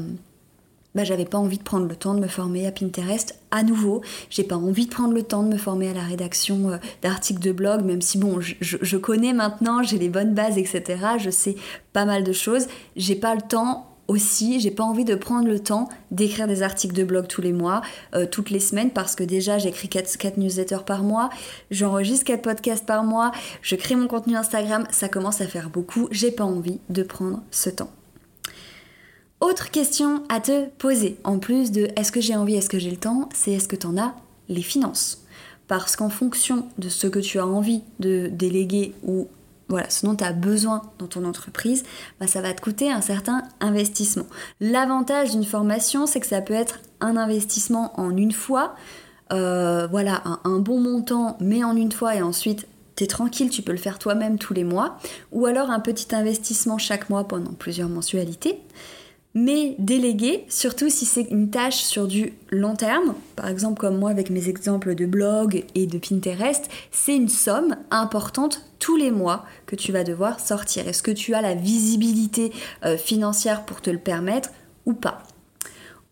bah, 0.96 1.04
j'avais 1.04 1.26
pas 1.26 1.38
envie 1.38 1.58
de 1.58 1.64
prendre 1.64 1.88
le 1.88 1.96
temps 1.96 2.14
de 2.14 2.20
me 2.20 2.28
former 2.28 2.68
à 2.68 2.72
Pinterest 2.72 3.39
à 3.52 3.64
nouveau. 3.64 4.02
J'ai 4.30 4.44
pas 4.44 4.56
envie 4.56 4.86
de 4.86 4.92
prendre 4.92 5.14
le 5.14 5.24
temps 5.24 5.44
de 5.44 5.50
me 5.50 5.58
former 5.58 5.90
à 5.90 5.94
la 5.94 6.04
rédaction 6.04 6.70
euh, 6.70 6.78
d'articles 7.02 7.42
de 7.42 7.52
blog, 7.52 7.84
même 7.84 8.02
si 8.02 8.18
bon, 8.18 8.40
je, 8.40 8.98
connais 8.98 9.34
maintenant, 9.34 9.84
j'ai 9.84 9.98
les 9.98 10.10
bonnes 10.10 10.34
bases, 10.34 10.58
etc. 10.58 10.98
Je 11.18 11.30
sais 11.30 11.56
pas 11.94 12.06
mal 12.06 12.24
de 12.24 12.34
choses. 12.34 12.68
J'ai 12.96 13.16
pas 13.16 13.36
le 13.36 13.42
temps 13.42 13.86
aussi, 14.08 14.60
j'ai 14.60 14.72
pas 14.72 14.84
envie 14.84 15.06
de 15.06 15.14
prendre 15.14 15.48
le 15.48 15.60
temps 15.60 15.88
d'écrire 16.10 16.48
des 16.48 16.64
articles 16.64 16.96
de 16.96 17.04
blog 17.04 17.28
tous 17.28 17.42
les 17.42 17.54
mois, 17.54 17.82
euh, 18.16 18.26
toutes 18.26 18.50
les 18.50 18.60
semaines, 18.60 18.90
parce 18.90 19.16
que 19.16 19.24
déjà 19.24 19.60
j'écris 19.60 19.88
4, 19.88 20.18
4 20.18 20.38
newsletters 20.38 20.84
par 20.84 21.04
mois, 21.04 21.30
j'enregistre 21.70 22.26
4 22.26 22.42
podcasts 22.42 22.86
par 22.88 23.04
mois, 23.04 23.32
je 23.62 23.76
crée 23.76 23.96
mon 23.96 24.08
contenu 24.08 24.36
Instagram, 24.36 24.88
ça 24.90 25.10
commence 25.10 25.42
à 25.42 25.48
faire 25.48 25.70
beaucoup, 25.70 26.08
j'ai 26.10 26.32
pas 26.32 26.44
envie 26.44 26.80
de 26.90 27.04
prendre 27.04 27.44
ce 27.52 27.70
temps. 27.70 27.92
Autre 29.42 29.72
question 29.72 30.24
à 30.28 30.42
te 30.42 30.66
poser, 30.66 31.18
en 31.24 31.40
plus 31.40 31.72
de 31.72 31.88
est-ce 31.96 32.12
que 32.12 32.20
j'ai 32.20 32.36
envie, 32.36 32.56
est-ce 32.56 32.70
que 32.70 32.78
j'ai 32.78 32.92
le 32.92 32.98
temps, 32.98 33.30
c'est 33.34 33.52
est-ce 33.52 33.70
que 33.70 33.78
tu 33.78 33.88
en 33.88 33.98
as 33.98 34.14
les 34.50 34.62
finances? 34.62 35.24
Parce 35.70 35.96
qu'en 35.96 36.10
fonction 36.10 36.68
de 36.78 36.90
ce 36.90 37.08
que 37.08 37.20
tu 37.20 37.40
as 37.40 37.48
envie 37.48 37.82
de 38.00 38.28
déléguer 38.28 38.94
ou 39.04 39.30
voilà, 39.70 39.90
ce 39.90 40.06
dont 40.06 40.16
tu 40.16 40.26
as 40.26 40.34
besoin 40.34 40.82
dans 40.98 41.08
ton 41.08 41.24
entreprise, 41.24 41.84
bah, 42.20 42.28
ça 42.28 42.42
va 42.42 42.54
te 42.54 42.60
coûter 42.60 42.92
un 42.92 43.00
certain 43.00 43.44
investissement. 43.62 44.26
L'avantage 44.60 45.32
d'une 45.32 45.46
formation, 45.46 46.06
c'est 46.06 46.20
que 46.20 46.28
ça 46.28 46.42
peut 46.42 46.54
être 46.54 46.82
un 47.00 47.16
investissement 47.16 47.98
en 47.98 48.18
une 48.18 48.34
fois, 48.34 48.76
euh, 49.32 49.88
voilà, 49.88 50.22
un, 50.26 50.40
un, 50.44 50.60
bon 50.60 50.82
montant, 50.82 51.38
mais 51.40 51.64
en 51.64 51.78
une 51.78 51.94
fois, 51.94 52.16
et 52.16 52.22
ensuite 52.22 52.68
tu 52.98 53.06
es 53.06 53.08
tranquille, 53.08 53.50
tu 53.50 53.62
peux 53.62 53.72
le 53.72 53.78
faire 53.78 54.00
toi-même 54.00 54.38
tous 54.38 54.54
les 54.54 54.66
mois, 54.66 54.98
ou 55.32 55.46
alors 55.46 55.70
un 55.70 55.80
petit 55.80 56.14
investissement 56.14 56.78
chaque 56.78 57.10
mois 57.10 57.26
pendant 57.26 57.54
plusieurs 57.54 57.88
mensualités. 57.88 58.60
Mais 59.36 59.76
déléguer, 59.78 60.46
surtout 60.50 60.90
si 60.90 61.06
c'est 61.06 61.28
une 61.30 61.52
tâche 61.52 61.84
sur 61.84 62.08
du 62.08 62.34
long 62.50 62.76
terme, 62.76 63.14
par 63.36 63.48
exemple 63.48 63.80
comme 63.80 63.98
moi 63.98 64.10
avec 64.10 64.32
mes 64.32 64.50
exemples 64.50 64.96
de 64.96 65.06
blog 65.06 65.66
et 65.76 65.86
de 65.86 66.00
Pinterest, 66.00 66.68
c'est 66.92 67.16
une 67.16 67.30
somme 67.30 67.76
importante 67.92 68.66
tous 68.80 68.96
les 68.96 69.12
mois 69.12 69.46
que 69.68 69.76
tu 69.76 69.92
vas 69.92 70.04
devoir 70.04 70.40
sortir. 70.40 70.88
Est-ce 70.88 71.04
que 71.04 71.12
tu 71.12 71.36
as 71.36 71.42
la 71.42 71.54
visibilité 71.54 72.52
euh, 72.86 72.98
financière 72.98 73.66
pour 73.66 73.82
te 73.82 73.92
le 73.92 74.00
permettre 74.00 74.50
ou 74.88 74.94
pas? 74.94 75.22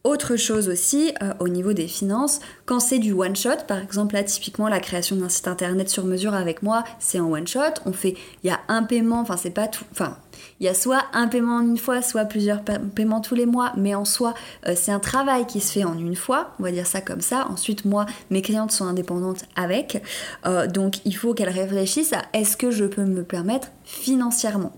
Autre 0.08 0.36
chose 0.36 0.70
aussi, 0.70 1.14
euh, 1.22 1.34
au 1.40 1.48
niveau 1.48 1.74
des 1.74 1.88
finances, 1.88 2.40
quand 2.66 2.80
c'est 2.80 3.00
du 3.00 3.14
one 3.14 3.36
shot, 3.36 3.66
par 3.68 3.80
exemple 3.80 4.16
là 4.16 4.24
typiquement 4.24 4.68
la 4.68 4.80
création 4.80 5.16
d'un 5.16 5.30
site 5.30 5.48
internet 5.48 5.90
sur 5.90 6.06
mesure 6.06 6.34
avec 6.34 6.64
moi, 6.64 6.84
c'est 7.00 7.20
en 7.20 7.32
one 7.32 7.48
shot, 7.48 7.82
on 7.86 7.94
fait, 7.94 8.16
il 8.44 8.48
y 8.48 8.50
a 8.50 8.60
un 8.68 8.84
paiement, 8.84 9.20
enfin 9.20 9.38
c'est 9.38 9.52
pas 9.52 9.68
tout, 9.68 9.86
enfin 9.92 10.18
il 10.60 10.66
y 10.66 10.70
a 10.70 10.74
soit 10.74 11.04
un 11.14 11.28
paiement 11.28 11.58
en 11.58 11.62
une 11.62 11.78
fois, 11.78 12.02
soit 12.02 12.26
plusieurs 12.26 12.62
paiements 12.64 13.22
tous 13.22 13.36
les 13.36 13.46
mois, 13.46 13.74
mais 13.78 13.96
en 13.96 14.06
soi, 14.06 14.34
euh, 14.68 14.74
c'est 14.76 14.92
un 14.92 15.00
travail 15.00 15.46
qui 15.46 15.60
se 15.60 15.72
fait 15.72 15.84
en 15.84 15.98
une 15.98 16.16
fois, 16.16 16.52
on 16.60 16.64
va 16.64 16.72
dire 16.72 16.88
ça 16.88 17.02
comme 17.02 17.22
ça. 17.22 17.48
Ensuite, 17.50 17.86
moi, 17.86 18.06
mes 18.30 18.42
clientes 18.42 18.72
sont 18.72 18.86
indépendantes 18.86 19.46
avec, 19.56 20.02
euh, 20.46 20.68
donc 20.68 21.06
il 21.06 21.16
faut 21.16 21.34
qu'elles 21.34 21.50
réfléchissent 21.50 22.14
à 22.14 22.24
est-ce 22.34 22.58
que 22.58 22.72
je 22.72 22.86
peux 22.86 23.04
me 23.04 23.24
permettre 23.24 23.70
financièrement? 23.84 24.74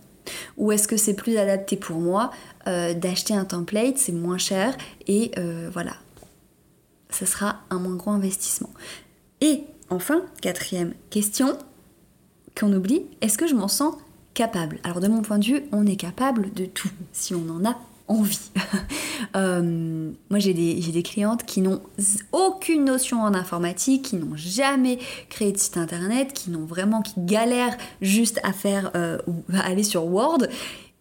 Ou 0.57 0.71
est-ce 0.71 0.87
que 0.87 0.97
c'est 0.97 1.13
plus 1.13 1.37
adapté 1.37 1.77
pour 1.77 1.97
moi 1.97 2.31
euh, 2.67 2.93
d'acheter 2.93 3.33
un 3.33 3.45
template, 3.45 3.97
c'est 3.97 4.11
moins 4.11 4.37
cher 4.37 4.75
et 5.07 5.31
euh, 5.37 5.69
voilà, 5.71 5.93
ce 7.09 7.25
sera 7.25 7.61
un 7.69 7.79
moins 7.79 7.95
gros 7.95 8.11
investissement. 8.11 8.71
Et 9.41 9.63
enfin, 9.89 10.23
quatrième 10.41 10.93
question 11.09 11.57
qu'on 12.59 12.73
oublie, 12.73 13.03
est-ce 13.21 13.37
que 13.37 13.47
je 13.47 13.55
m'en 13.55 13.67
sens 13.67 13.95
capable? 14.33 14.79
Alors 14.83 14.99
de 14.99 15.07
mon 15.07 15.21
point 15.21 15.39
de 15.39 15.45
vue, 15.45 15.63
on 15.71 15.85
est 15.85 15.95
capable 15.95 16.53
de 16.53 16.65
tout 16.65 16.91
si 17.13 17.33
on 17.33 17.49
en 17.49 17.65
a 17.65 17.77
envie. 18.09 18.51
Euh, 19.35 20.11
moi 20.31 20.39
j'ai 20.39 20.55
des, 20.55 20.73
des, 20.73 21.03
clientes 21.03 21.45
qui 21.45 21.61
n'ont 21.61 21.81
aucune 22.31 22.85
notion 22.85 23.21
en 23.21 23.35
informatique, 23.35 24.05
qui 24.05 24.15
n'ont 24.15 24.35
jamais 24.35 24.97
créé 25.29 25.51
de 25.51 25.57
site 25.57 25.77
internet, 25.77 26.33
qui 26.33 26.49
n'ont 26.49 26.65
vraiment, 26.65 27.03
qui 27.03 27.13
galèrent 27.17 27.77
juste 28.01 28.39
à 28.41 28.53
faire 28.53 28.91
à 28.95 29.59
aller 29.59 29.83
sur 29.83 30.05
Word 30.05 30.47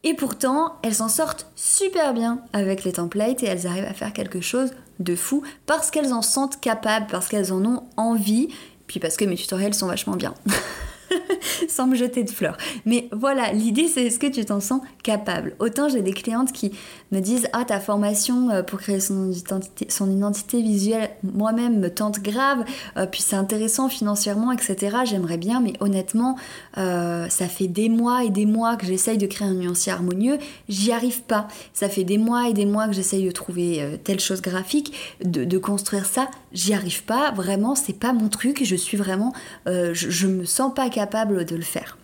et 0.05 0.15
pourtant, 0.15 0.77
elles 0.83 0.95
s'en 0.95 1.09
sortent 1.09 1.47
super 1.57 2.15
bien 2.15 2.41
avec 2.53 2.85
les 2.85 2.93
templates 2.93 3.43
et 3.43 3.47
elles 3.47 3.67
arrivent 3.67 3.85
à 3.85 3.95
faire 3.95 4.13
quelque 4.13 4.41
chose 4.41 4.71
de 5.01 5.17
fou 5.17 5.43
parce 5.67 5.91
qu'elles 5.91 6.13
en 6.13 6.23
sentent 6.23 6.61
capables, 6.61 7.07
parce 7.11 7.29
qu'elles 7.29 7.53
en 7.53 7.65
ont 7.65 7.83
envie, 7.97 8.49
puis 8.87 9.01
parce 9.01 9.17
que 9.17 9.25
mes 9.25 9.35
tutoriels 9.35 9.75
sont 9.75 9.87
vachement 9.87 10.17
bien. 10.17 10.35
sans 11.69 11.87
me 11.87 11.95
jeter 11.95 12.25
de 12.25 12.31
fleurs. 12.31 12.57
Mais 12.85 13.09
voilà, 13.13 13.53
l'idée 13.53 13.89
c'est 13.89 14.07
est-ce 14.07 14.19
que 14.19 14.27
tu 14.27 14.45
t'en 14.45 14.61
sens 14.61 14.81
capable? 15.03 15.55
Autant 15.59 15.89
j'ai 15.89 16.03
des 16.03 16.13
clientes 16.13 16.53
qui 16.53 16.73
me 17.13 17.21
disent 17.21 17.49
Ah, 17.53 17.65
ta 17.65 17.81
formation 17.81 18.51
euh, 18.51 18.63
pour 18.63 18.81
créer 18.81 19.01
son 19.01 19.31
identité, 19.31 19.87
son 19.89 20.11
identité 20.11 20.61
visuelle, 20.63 21.11
moi-même 21.23 21.79
me 21.79 21.91
tente 21.91 22.21
grave, 22.21 22.65
euh, 22.97 23.07
puis 23.07 23.23
c'est 23.23 23.37
intéressant 23.37 23.89
financièrement, 23.89 24.53
etc. 24.53 24.99
J'aimerais 25.05 25.39
bien, 25.39 25.61
mais 25.61 25.73
honnêtement, 25.81 26.37
euh, 26.77 27.29
ça 27.29 27.47
fait 27.47 27.69
des 27.69 27.89
mois 27.89 28.25
et 28.25 28.31
des 28.31 28.47
mois 28.47 28.77
que 28.77 28.87
j'essaye 28.87 29.19
de 29.19 29.27
créer 29.27 29.49
un 29.49 29.55
nuancier 29.55 29.93
harmonieux, 29.93 30.39
j'y 30.69 30.93
arrive 30.93 31.23
pas. 31.23 31.49
Ça 31.73 31.89
fait 31.89 32.05
des 32.05 32.19
mois 32.19 32.49
et 32.49 32.53
des 32.53 32.67
mois 32.67 32.87
que 32.89 32.95
j'essaye 32.95 33.25
de 33.25 33.31
trouver 33.31 33.99
telle 34.05 34.21
chose 34.21 34.41
graphique, 34.43 34.93
de, 35.25 35.59
construire 35.59 36.07
ça, 36.07 36.29
j'y 36.53 36.73
arrive 36.73 37.05
pas. 37.05 37.33
Vraiment, 37.33 37.75
c'est 37.75 37.99
pas 37.99 38.13
mon 38.13 38.29
truc. 38.29 38.63
Je 38.65 38.77
suis 38.77 38.97
vraiment, 38.97 39.33
je, 39.67 39.93
je 39.93 40.27
me 40.27 40.45
sens 40.45 40.73
pas 40.73 40.89
capable 40.89 40.98
de 41.07 41.57
le 41.57 41.63
faire. 41.63 41.99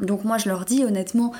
Donc 0.00 0.24
moi 0.24 0.38
je 0.38 0.48
leur 0.48 0.64
dis 0.64 0.84
honnêtement, 0.84 1.32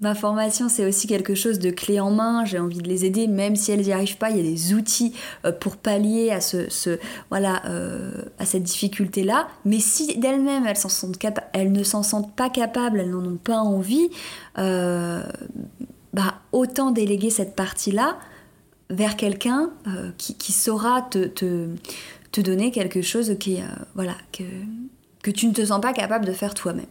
ma 0.00 0.14
formation 0.14 0.68
c'est 0.68 0.84
aussi 0.84 1.06
quelque 1.06 1.34
chose 1.34 1.58
de 1.58 1.70
clé 1.70 2.00
en 2.00 2.10
main, 2.10 2.44
j'ai 2.44 2.58
envie 2.58 2.78
de 2.78 2.88
les 2.88 3.04
aider, 3.04 3.26
même 3.26 3.56
si 3.56 3.72
elles 3.72 3.80
n'y 3.80 3.92
arrivent 3.92 4.18
pas, 4.18 4.30
il 4.30 4.36
y 4.36 4.40
a 4.40 4.42
des 4.42 4.74
outils 4.74 5.14
euh, 5.44 5.52
pour 5.52 5.76
pallier 5.76 6.30
à, 6.30 6.40
ce, 6.40 6.98
voilà, 7.30 7.62
euh, 7.66 8.12
à 8.38 8.44
cette 8.44 8.64
difficulté-là. 8.64 9.48
Mais 9.64 9.80
si 9.80 10.18
d'elles-mêmes 10.18 10.66
elles, 10.66 10.76
ne 11.72 11.82
s'en 11.82 12.02
sentent 12.02 12.36
pas 12.36 12.50
capables, 12.50 13.00
elles 13.00 13.10
n'en 13.10 13.24
ont 13.24 13.36
pas 13.36 13.58
envie, 13.58 14.10
euh, 14.58 15.22
bah, 16.12 16.34
autant 16.52 16.90
déléguer 16.90 17.30
cette 17.30 17.56
partie-là 17.56 18.18
vers 18.90 19.16
quelqu'un 19.16 19.70
qui, 20.18 20.52
saura 20.52 21.02
te, 21.02 21.24
te, 21.26 22.40
donner 22.42 22.70
quelque 22.70 23.00
chose 23.00 23.36
qui, 23.40 23.58
voilà, 23.94 24.14
que, 24.30 24.44
que 25.24 25.30
tu 25.30 25.48
ne 25.48 25.52
te 25.52 25.64
sens 25.64 25.80
pas 25.80 25.94
capable 25.94 26.26
de 26.26 26.32
faire 26.32 26.54
toi-même. 26.54 26.86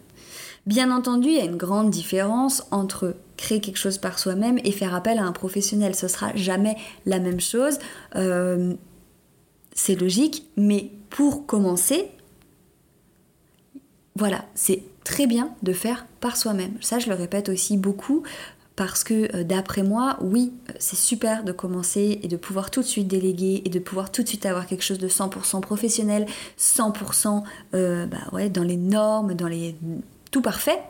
Bien 0.65 0.91
entendu, 0.91 1.29
il 1.29 1.35
y 1.35 1.39
a 1.39 1.45
une 1.45 1.55
grande 1.55 1.91
différence 1.91 2.65
entre 2.71 3.15
créer 3.37 3.61
quelque 3.61 3.77
chose 3.77 3.99
par 3.99 4.17
soi-même 4.17 4.59
et 4.63 4.71
faire 4.71 4.95
appel 4.95 5.19
à 5.19 5.23
un 5.23 5.31
professionnel. 5.31 5.93
Ce 5.93 6.07
sera 6.07 6.35
jamais 6.35 6.75
la 7.05 7.19
même 7.19 7.39
chose. 7.39 7.77
Euh, 8.15 8.73
c'est 9.73 9.95
logique, 9.95 10.47
mais 10.57 10.89
pour 11.09 11.45
commencer, 11.45 12.09
voilà, 14.15 14.45
c'est 14.55 14.83
très 15.03 15.27
bien 15.27 15.53
de 15.61 15.73
faire 15.73 16.07
par 16.19 16.35
soi-même. 16.35 16.73
Ça, 16.81 16.97
je 16.97 17.09
le 17.09 17.15
répète 17.15 17.49
aussi 17.49 17.77
beaucoup 17.77 18.23
parce 18.75 19.03
que 19.03 19.35
euh, 19.35 19.43
d'après 19.43 19.83
moi, 19.83 20.17
oui, 20.21 20.53
c'est 20.79 20.95
super 20.95 21.43
de 21.43 21.51
commencer 21.51 22.19
et 22.23 22.27
de 22.27 22.37
pouvoir 22.37 22.71
tout 22.71 22.81
de 22.81 22.87
suite 22.87 23.07
déléguer 23.07 23.61
et 23.65 23.69
de 23.69 23.79
pouvoir 23.79 24.11
tout 24.11 24.23
de 24.23 24.27
suite 24.27 24.45
avoir 24.45 24.65
quelque 24.65 24.83
chose 24.83 24.99
de 24.99 25.07
100% 25.07 25.61
professionnel, 25.61 26.25
100% 26.57 27.43
euh, 27.75 28.05
bah 28.07 28.17
ouais, 28.31 28.49
dans 28.49 28.63
les 28.63 28.77
normes, 28.77 29.33
dans 29.33 29.47
les 29.47 29.75
tout 30.31 30.41
parfait, 30.41 30.81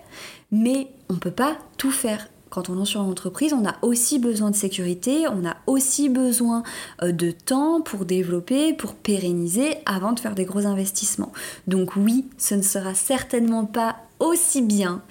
mais 0.51 0.87
on 1.09 1.15
peut 1.15 1.31
pas 1.31 1.57
tout 1.77 1.91
faire. 1.91 2.29
Quand 2.49 2.69
on 2.69 2.75
lance 2.75 2.89
sur 2.89 3.01
l'entreprise, 3.01 3.51
on 3.51 3.65
a 3.65 3.75
aussi 3.81 4.19
besoin 4.19 4.51
de 4.51 4.55
sécurité, 4.55 5.25
on 5.27 5.43
a 5.43 5.57
aussi 5.65 6.07
besoin 6.07 6.61
euh, 7.01 7.11
de 7.11 7.31
temps 7.31 7.81
pour 7.81 8.05
développer, 8.05 8.73
pour 8.73 8.93
pérenniser 8.93 9.77
avant 9.87 10.13
de 10.13 10.19
faire 10.19 10.35
des 10.35 10.45
gros 10.45 10.65
investissements. 10.67 11.33
Donc 11.67 11.95
oui, 11.97 12.29
ce 12.37 12.53
ne 12.55 12.61
sera 12.61 12.93
certainement 12.93 13.65
pas 13.65 13.97
aussi 14.23 14.61
bien 14.61 15.01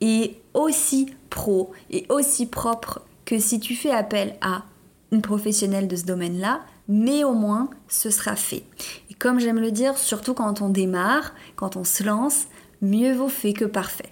et 0.00 0.40
aussi 0.54 1.06
pro 1.30 1.72
et 1.90 2.06
aussi 2.08 2.46
propre 2.46 3.02
que 3.24 3.38
si 3.38 3.60
tu 3.60 3.76
fais 3.76 3.90
appel 3.90 4.36
à 4.40 4.64
une 5.12 5.22
professionnelle 5.22 5.88
de 5.88 5.96
ce 5.96 6.04
domaine-là, 6.04 6.62
mais 6.88 7.22
au 7.22 7.34
moins 7.34 7.70
ce 7.86 8.10
sera 8.10 8.34
fait. 8.34 8.64
Et 9.10 9.14
comme 9.14 9.38
j'aime 9.38 9.60
le 9.60 9.70
dire, 9.70 9.98
surtout 9.98 10.34
quand 10.34 10.62
on 10.62 10.70
démarre, 10.70 11.34
quand 11.54 11.76
on 11.76 11.84
se 11.84 12.02
lance, 12.02 12.46
mieux 12.80 13.14
vaut 13.14 13.28
fait 13.28 13.52
que 13.52 13.66
parfait. 13.66 14.10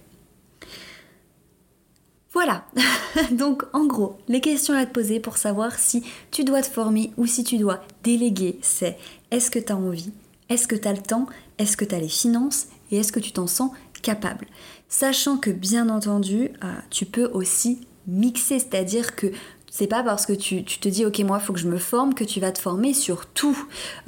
Voilà, 2.33 2.64
donc 3.33 3.64
en 3.73 3.87
gros, 3.87 4.19
les 4.29 4.40
questions 4.40 4.75
à 4.75 4.87
te 4.87 4.93
poser 4.93 5.19
pour 5.19 5.37
savoir 5.37 5.79
si 5.79 6.05
tu 6.31 6.45
dois 6.45 6.62
te 6.62 6.69
former 6.69 7.12
ou 7.17 7.26
si 7.26 7.43
tu 7.43 7.59
dois 7.59 7.81
déléguer, 8.05 8.59
c'est 8.62 8.97
est-ce 9.31 9.50
que 9.50 9.59
tu 9.59 9.73
as 9.73 9.76
envie? 9.76 10.12
Est-ce 10.49 10.69
que 10.69 10.76
tu 10.76 10.87
as 10.87 10.93
le 10.93 11.02
temps? 11.02 11.26
Est-ce 11.59 11.76
que 11.76 11.85
tu 11.85 11.95
as 11.95 11.99
les 11.99 12.09
finances? 12.09 12.67
Et 12.90 12.99
est-ce 12.99 13.12
que 13.12 13.21
tu 13.21 13.33
t'en 13.33 13.47
sens 13.47 13.71
capable 14.02 14.47
Sachant 14.90 15.37
que 15.37 15.50
bien 15.50 15.88
entendu, 15.88 16.50
euh, 16.64 16.73
tu 16.90 17.07
peux 17.07 17.30
aussi 17.33 17.87
mixer, 18.09 18.59
c'est-à-dire 18.59 19.14
que 19.14 19.28
c'est 19.71 19.87
pas 19.87 20.02
parce 20.02 20.26
que 20.26 20.33
tu, 20.33 20.64
te 20.64 20.88
dis 20.88 21.07
ok 21.07 21.21
moi 21.21 21.38
il 21.40 21.47
faut 21.47 21.52
que 21.52 21.61
je 21.61 21.69
me 21.69 21.78
forme 21.78 22.12
que 22.12 22.25
tu 22.25 22.40
vas 22.40 22.50
te 22.50 22.59
former 22.59 22.92
sur 22.92 23.26
tout. 23.26 23.57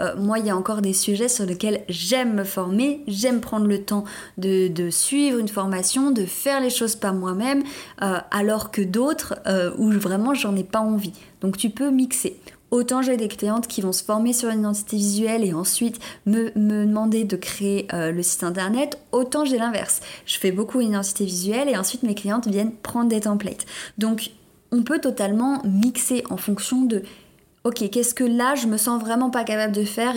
Euh, 0.01 0.17
moi 0.17 0.41
il 0.41 0.47
y 0.47 0.51
a 0.51 0.57
encore 0.57 0.83
des 0.83 0.93
sujets 0.93 1.29
sur 1.29 1.47
lesquels 1.47 1.85
j'aime 1.89 2.35
me 2.35 2.43
former, 2.43 3.05
j'aime 3.07 3.41
prendre 3.41 3.67
le 3.67 3.85
temps 3.85 4.03
de, 4.39 4.91
suivre 4.91 5.39
une 5.39 5.47
formation, 5.47 6.11
de 6.11 6.27
faire 6.27 6.61
les 6.61 6.71
choses 6.71 6.97
par 6.97 7.15
moi-même, 7.15 7.63
euh, 8.03 8.19
alors 8.33 8.73
que 8.73 8.83
d'autres 8.83 9.35
où 9.79 9.89
vraiment 9.93 10.35
j'en 10.35 10.57
ai 10.57 10.65
pas 10.65 10.81
envie. 10.81 11.13
Donc 11.43 11.57
tu 11.57 11.71
peux 11.71 11.93
mixer. 11.93 12.41
Autant 12.73 13.02
j'ai 13.02 13.19
des 13.19 13.29
clientes 13.29 13.67
qui 13.67 13.83
vont 13.83 13.93
se 13.93 14.02
former 14.02 14.33
sur 14.33 14.49
une 14.49 14.61
identité 14.61 14.97
visuelle 14.97 15.45
et 15.45 15.52
ensuite 15.52 16.00
me, 16.25 16.50
demander 16.57 17.25
de 17.25 17.37
créer 17.37 17.87
euh, 17.93 18.12
le 18.12 18.23
site 18.23 18.45
internet, 18.45 18.99
autant 19.12 19.45
j'ai 19.45 19.59
l'inverse. 19.59 20.00
Je 20.25 20.38
fais 20.38 20.52
beaucoup 20.52 20.81
une 20.81 20.88
identité 20.88 21.26
visuelle 21.26 21.69
et 21.69 21.76
ensuite 21.76 22.02
mes 22.02 22.14
clientes 22.14 22.49
viennent 22.49 22.73
prendre 22.73 23.11
des 23.11 23.21
templates. 23.21 23.67
Donc 23.99 24.31
on 24.71 24.83
peut 24.85 25.00
totalement 25.00 25.61
mixer 25.67 26.25
en 26.31 26.38
fonction 26.38 26.81
de 26.81 27.02
ok, 27.64 27.91
qu'est-ce 27.91 28.14
que 28.14 28.25
là 28.25 28.55
je 28.55 28.67
me 28.67 28.79
sens 28.79 29.02
vraiment 29.02 29.29
pas 29.29 29.45
capable 29.45 29.75
de 29.75 29.85
faire 29.85 30.14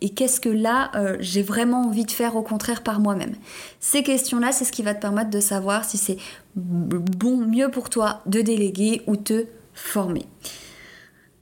et 0.00 0.10
qu'est-ce 0.10 0.40
que 0.40 0.48
là 0.48 0.90
euh, 0.96 1.18
j'ai 1.20 1.42
vraiment 1.42 1.82
envie 1.82 2.04
de 2.04 2.10
faire 2.10 2.34
au 2.34 2.42
contraire 2.42 2.82
par 2.82 2.98
moi-même 2.98 3.36
Ces 3.78 4.02
questions-là, 4.02 4.50
c'est 4.50 4.64
ce 4.64 4.72
qui 4.72 4.82
va 4.82 4.92
te 4.92 5.00
permettre 5.00 5.30
de 5.30 5.40
savoir 5.40 5.84
si 5.84 5.98
c'est 5.98 6.16
bon, 6.56 7.36
mieux 7.36 7.70
pour 7.70 7.90
toi 7.90 8.22
de 8.26 8.40
déléguer 8.40 9.02
ou 9.06 9.14
te 9.14 9.46
former. 9.72 10.26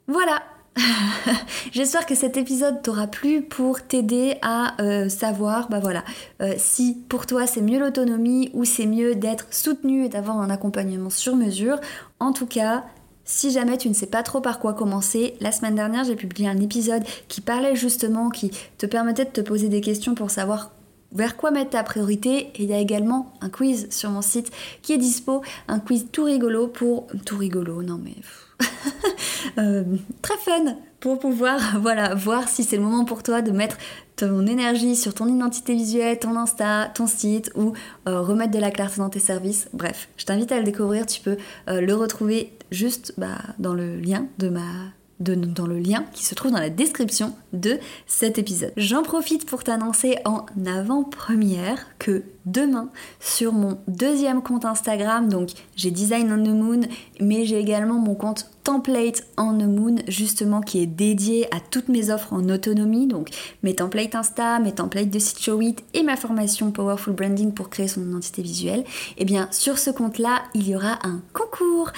Voilà 0.09 0.43
J'espère 1.73 2.07
que 2.07 2.15
cet 2.15 2.38
épisode 2.38 2.81
t'aura 2.81 3.07
plu 3.09 3.43
pour 3.43 3.83
t'aider 3.83 4.37
à 4.41 4.81
euh, 4.81 5.11
savoir, 5.11 5.69
bah 5.69 5.81
voilà, 5.81 6.03
euh, 6.41 6.55
si 6.57 6.97
pour 7.11 7.27
toi 7.27 7.47
c'est 7.47 7.61
mieux 7.61 7.79
l'autonomie 7.79 8.50
ou 8.55 8.65
c'est 8.65 8.87
mieux 8.87 9.15
d'être 9.15 9.47
soutenu 9.50 10.07
et 10.07 10.09
d'avoir 10.09 10.38
un 10.38 10.49
accompagnement 10.49 11.11
sur 11.11 11.37
mesure. 11.37 11.79
En 12.21 12.33
tout 12.33 12.47
cas, 12.47 12.87
si 13.27 13.50
jamais 13.50 13.77
tu 13.77 13.91
ne 13.91 13.95
sais 13.95 14.07
pas 14.07 14.23
trop 14.23 14.41
par 14.41 14.61
quoi 14.61 14.73
commencer, 14.73 15.35
la 15.41 15.53
semaine 15.53 15.75
dernière 15.75 16.05
j'ai 16.05 16.17
publié 16.17 16.49
un 16.49 16.59
épisode 16.59 17.05
qui 17.29 17.43
parlait 17.43 17.77
justement, 17.77 18.31
qui 18.31 18.50
te 18.79 18.87
permettait 18.87 19.27
de 19.27 19.31
te 19.31 19.43
poser 19.43 19.69
des 19.69 19.83
questions 19.83 20.15
pour 20.15 20.31
savoir 20.31 20.71
vers 21.12 21.37
quoi 21.37 21.50
mettre 21.50 21.71
ta 21.71 21.83
priorité 21.83 22.50
et 22.55 22.62
il 22.62 22.71
y 22.71 22.75
a 22.75 22.79
également 22.79 23.35
un 23.43 23.50
quiz 23.50 23.88
sur 23.91 24.09
mon 24.09 24.23
site 24.23 24.50
qui 24.81 24.95
est 24.95 24.99
dispo, 24.99 25.43
un 25.67 25.81
quiz 25.81 26.07
tout 26.11 26.25
rigolo 26.25 26.67
pour... 26.67 27.09
tout 27.27 27.37
rigolo, 27.37 27.83
non 27.83 28.00
mais... 28.03 28.15
Euh, 29.57 29.83
très 30.23 30.37
fun 30.37 30.77
pour 31.00 31.19
pouvoir 31.19 31.61
voilà, 31.81 32.15
voir 32.15 32.49
si 32.49 32.62
c'est 32.62 32.77
le 32.77 32.83
moment 32.83 33.05
pour 33.05 33.23
toi 33.23 33.43
de 33.43 33.50
mettre 33.50 33.77
ton 34.15 34.47
énergie 34.47 34.95
sur 34.95 35.15
ton 35.15 35.27
identité 35.27 35.75
visuelle, 35.75 36.19
ton 36.19 36.37
Insta, 36.37 36.91
ton 36.95 37.07
site 37.07 37.50
ou 37.57 37.73
euh, 38.09 38.21
remettre 38.21 38.53
de 38.53 38.59
la 38.59 38.71
clarté 38.71 38.99
dans 38.99 39.09
tes 39.09 39.19
services. 39.19 39.69
Bref, 39.73 40.09
je 40.17 40.27
t'invite 40.27 40.53
à 40.53 40.59
le 40.59 40.65
découvrir, 40.65 41.07
tu 41.07 41.21
peux 41.21 41.37
euh, 41.69 41.81
le 41.81 41.95
retrouver 41.95 42.53
juste 42.71 43.15
bah, 43.17 43.38
dans 43.59 43.75
le 43.75 43.97
lien 43.97 44.27
de 44.38 44.49
ma 44.49 44.61
dans 45.20 45.66
le 45.66 45.78
lien 45.78 46.04
qui 46.12 46.25
se 46.25 46.34
trouve 46.34 46.52
dans 46.52 46.60
la 46.60 46.70
description 46.70 47.34
de 47.52 47.78
cet 48.06 48.38
épisode. 48.38 48.72
J'en 48.76 49.02
profite 49.02 49.46
pour 49.46 49.64
t'annoncer 49.64 50.18
en 50.25 50.46
avant-première 50.66 51.87
que 51.98 52.22
demain, 52.46 52.88
sur 53.20 53.52
mon 53.52 53.78
deuxième 53.88 54.42
compte 54.42 54.64
Instagram, 54.64 55.28
donc 55.28 55.50
j'ai 55.76 55.90
Design 55.90 56.32
on 56.32 56.42
the 56.42 56.54
Moon, 56.54 56.80
mais 57.20 57.44
j'ai 57.44 57.58
également 57.58 57.98
mon 57.98 58.14
compte 58.14 58.46
Template 58.64 59.25
on 59.37 59.58
the 59.58 59.64
Moon, 59.64 59.96
justement 60.08 60.60
qui 60.60 60.82
est 60.82 60.87
dédié 60.87 61.52
à 61.54 61.58
toutes 61.58 61.88
mes 61.88 62.10
offres 62.10 62.32
en 62.32 62.48
autonomie, 62.48 63.06
donc 63.06 63.30
mes 63.62 63.75
templates 63.75 64.14
Insta, 64.14 64.58
mes 64.60 64.72
templates 64.72 65.10
de 65.10 65.18
site 65.18 65.40
Show 65.40 65.60
It 65.60 65.82
et 65.94 66.02
ma 66.02 66.16
formation 66.16 66.70
Powerful 66.70 67.14
Branding 67.14 67.52
pour 67.52 67.70
créer 67.70 67.88
son 67.88 68.02
identité 68.02 68.42
visuelle. 68.42 68.80
Et 68.80 69.22
eh 69.22 69.25
bien 69.25 69.48
sur 69.50 69.78
ce 69.78 69.90
compte-là, 69.90 70.42
il 70.54 70.68
y 70.68 70.76
aura 70.76 70.98
un 71.06 71.20
concours. 71.32 71.90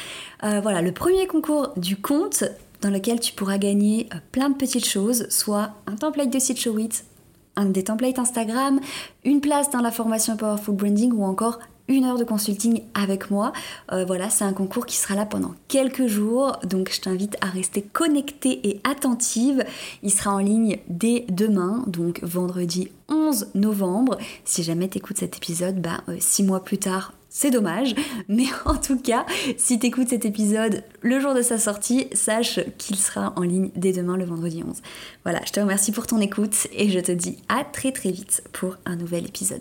Euh, 0.45 0.61
voilà, 0.61 0.81
le 0.81 0.93
premier 0.93 1.27
concours 1.27 1.73
du 1.77 1.97
compte 1.97 2.45
dans 2.81 2.91
lequel 2.91 3.21
tu 3.21 3.33
pourras 3.33 3.59
gagner 3.59 4.09
euh, 4.15 4.19
plein 4.33 4.51
de 4.51 4.57
petites 4.57 4.87
choses, 4.87 5.29
soit 5.31 5.71
un 5.87 5.97
template 5.97 6.31
de 6.31 6.39
site 6.39 6.59
Showit, 6.59 7.05
un 7.57 7.67
des 7.67 7.85
templates 7.85 8.19
Instagram, 8.19 8.81
une 9.25 9.41
place 9.41 9.71
dans 9.71 9.81
la 9.81 9.91
formation 9.91 10.37
Powerful 10.37 10.75
Branding 10.75 11.13
ou 11.13 11.25
encore 11.25 11.59
une 11.91 12.05
heure 12.05 12.19
de 12.19 12.25
consulting 12.25 12.83
avec 12.95 13.31
moi. 13.31 13.53
Euh, 13.93 14.05
voilà, 14.05 14.31
c'est 14.31 14.45
un 14.45 14.53
concours 14.53 14.87
qui 14.87 14.97
sera 14.97 15.17
là 15.17 15.27
pendant 15.27 15.55
quelques 15.69 16.07
jours, 16.07 16.57
donc 16.65 16.91
je 16.93 17.01
t'invite 17.01 17.37
à 17.41 17.47
rester 17.47 17.83
connectée 17.83 18.61
et 18.69 18.81
attentive. 18.85 19.65
Il 20.03 20.11
sera 20.11 20.33
en 20.33 20.39
ligne 20.39 20.79
dès 20.89 21.27
demain, 21.29 21.83
donc 21.87 22.23
vendredi 22.23 22.91
11 23.09 23.49
novembre. 23.55 24.19
Si 24.45 24.63
jamais 24.63 24.89
tu 24.89 24.99
écoutes 24.99 25.19
cet 25.19 25.37
épisode, 25.37 25.81
bah, 25.83 26.03
euh, 26.09 26.17
six 26.21 26.45
mois 26.45 26.63
plus 26.63 26.79
tard, 26.79 27.13
c'est 27.31 27.51
dommage, 27.51 27.95
mais 28.29 28.47
en 28.67 28.77
tout 28.77 28.99
cas, 28.99 29.25
si 29.57 29.79
t'écoutes 29.79 30.09
cet 30.09 30.27
épisode 30.27 30.85
le 31.01 31.19
jour 31.21 31.33
de 31.33 31.41
sa 31.41 31.59
sortie, 31.59 32.09
sache 32.13 32.61
qu'il 32.77 32.97
sera 32.97 33.33
en 33.37 33.43
ligne 33.43 33.71
dès 33.77 33.93
demain 33.93 34.19
le 34.19 34.25
vendredi 34.25 34.63
11. 34.67 34.77
Voilà, 35.25 35.41
je 35.47 35.53
te 35.53 35.61
remercie 35.61 35.93
pour 35.93 36.07
ton 36.07 36.21
écoute 36.21 36.67
et 36.73 36.91
je 36.91 37.01
te 37.01 37.13
dis 37.13 37.39
à 37.49 37.65
très 37.65 37.93
très 37.93 38.11
vite 38.11 38.43
pour 38.53 38.77
un 38.85 38.97
nouvel 38.97 39.25
épisode. 39.27 39.61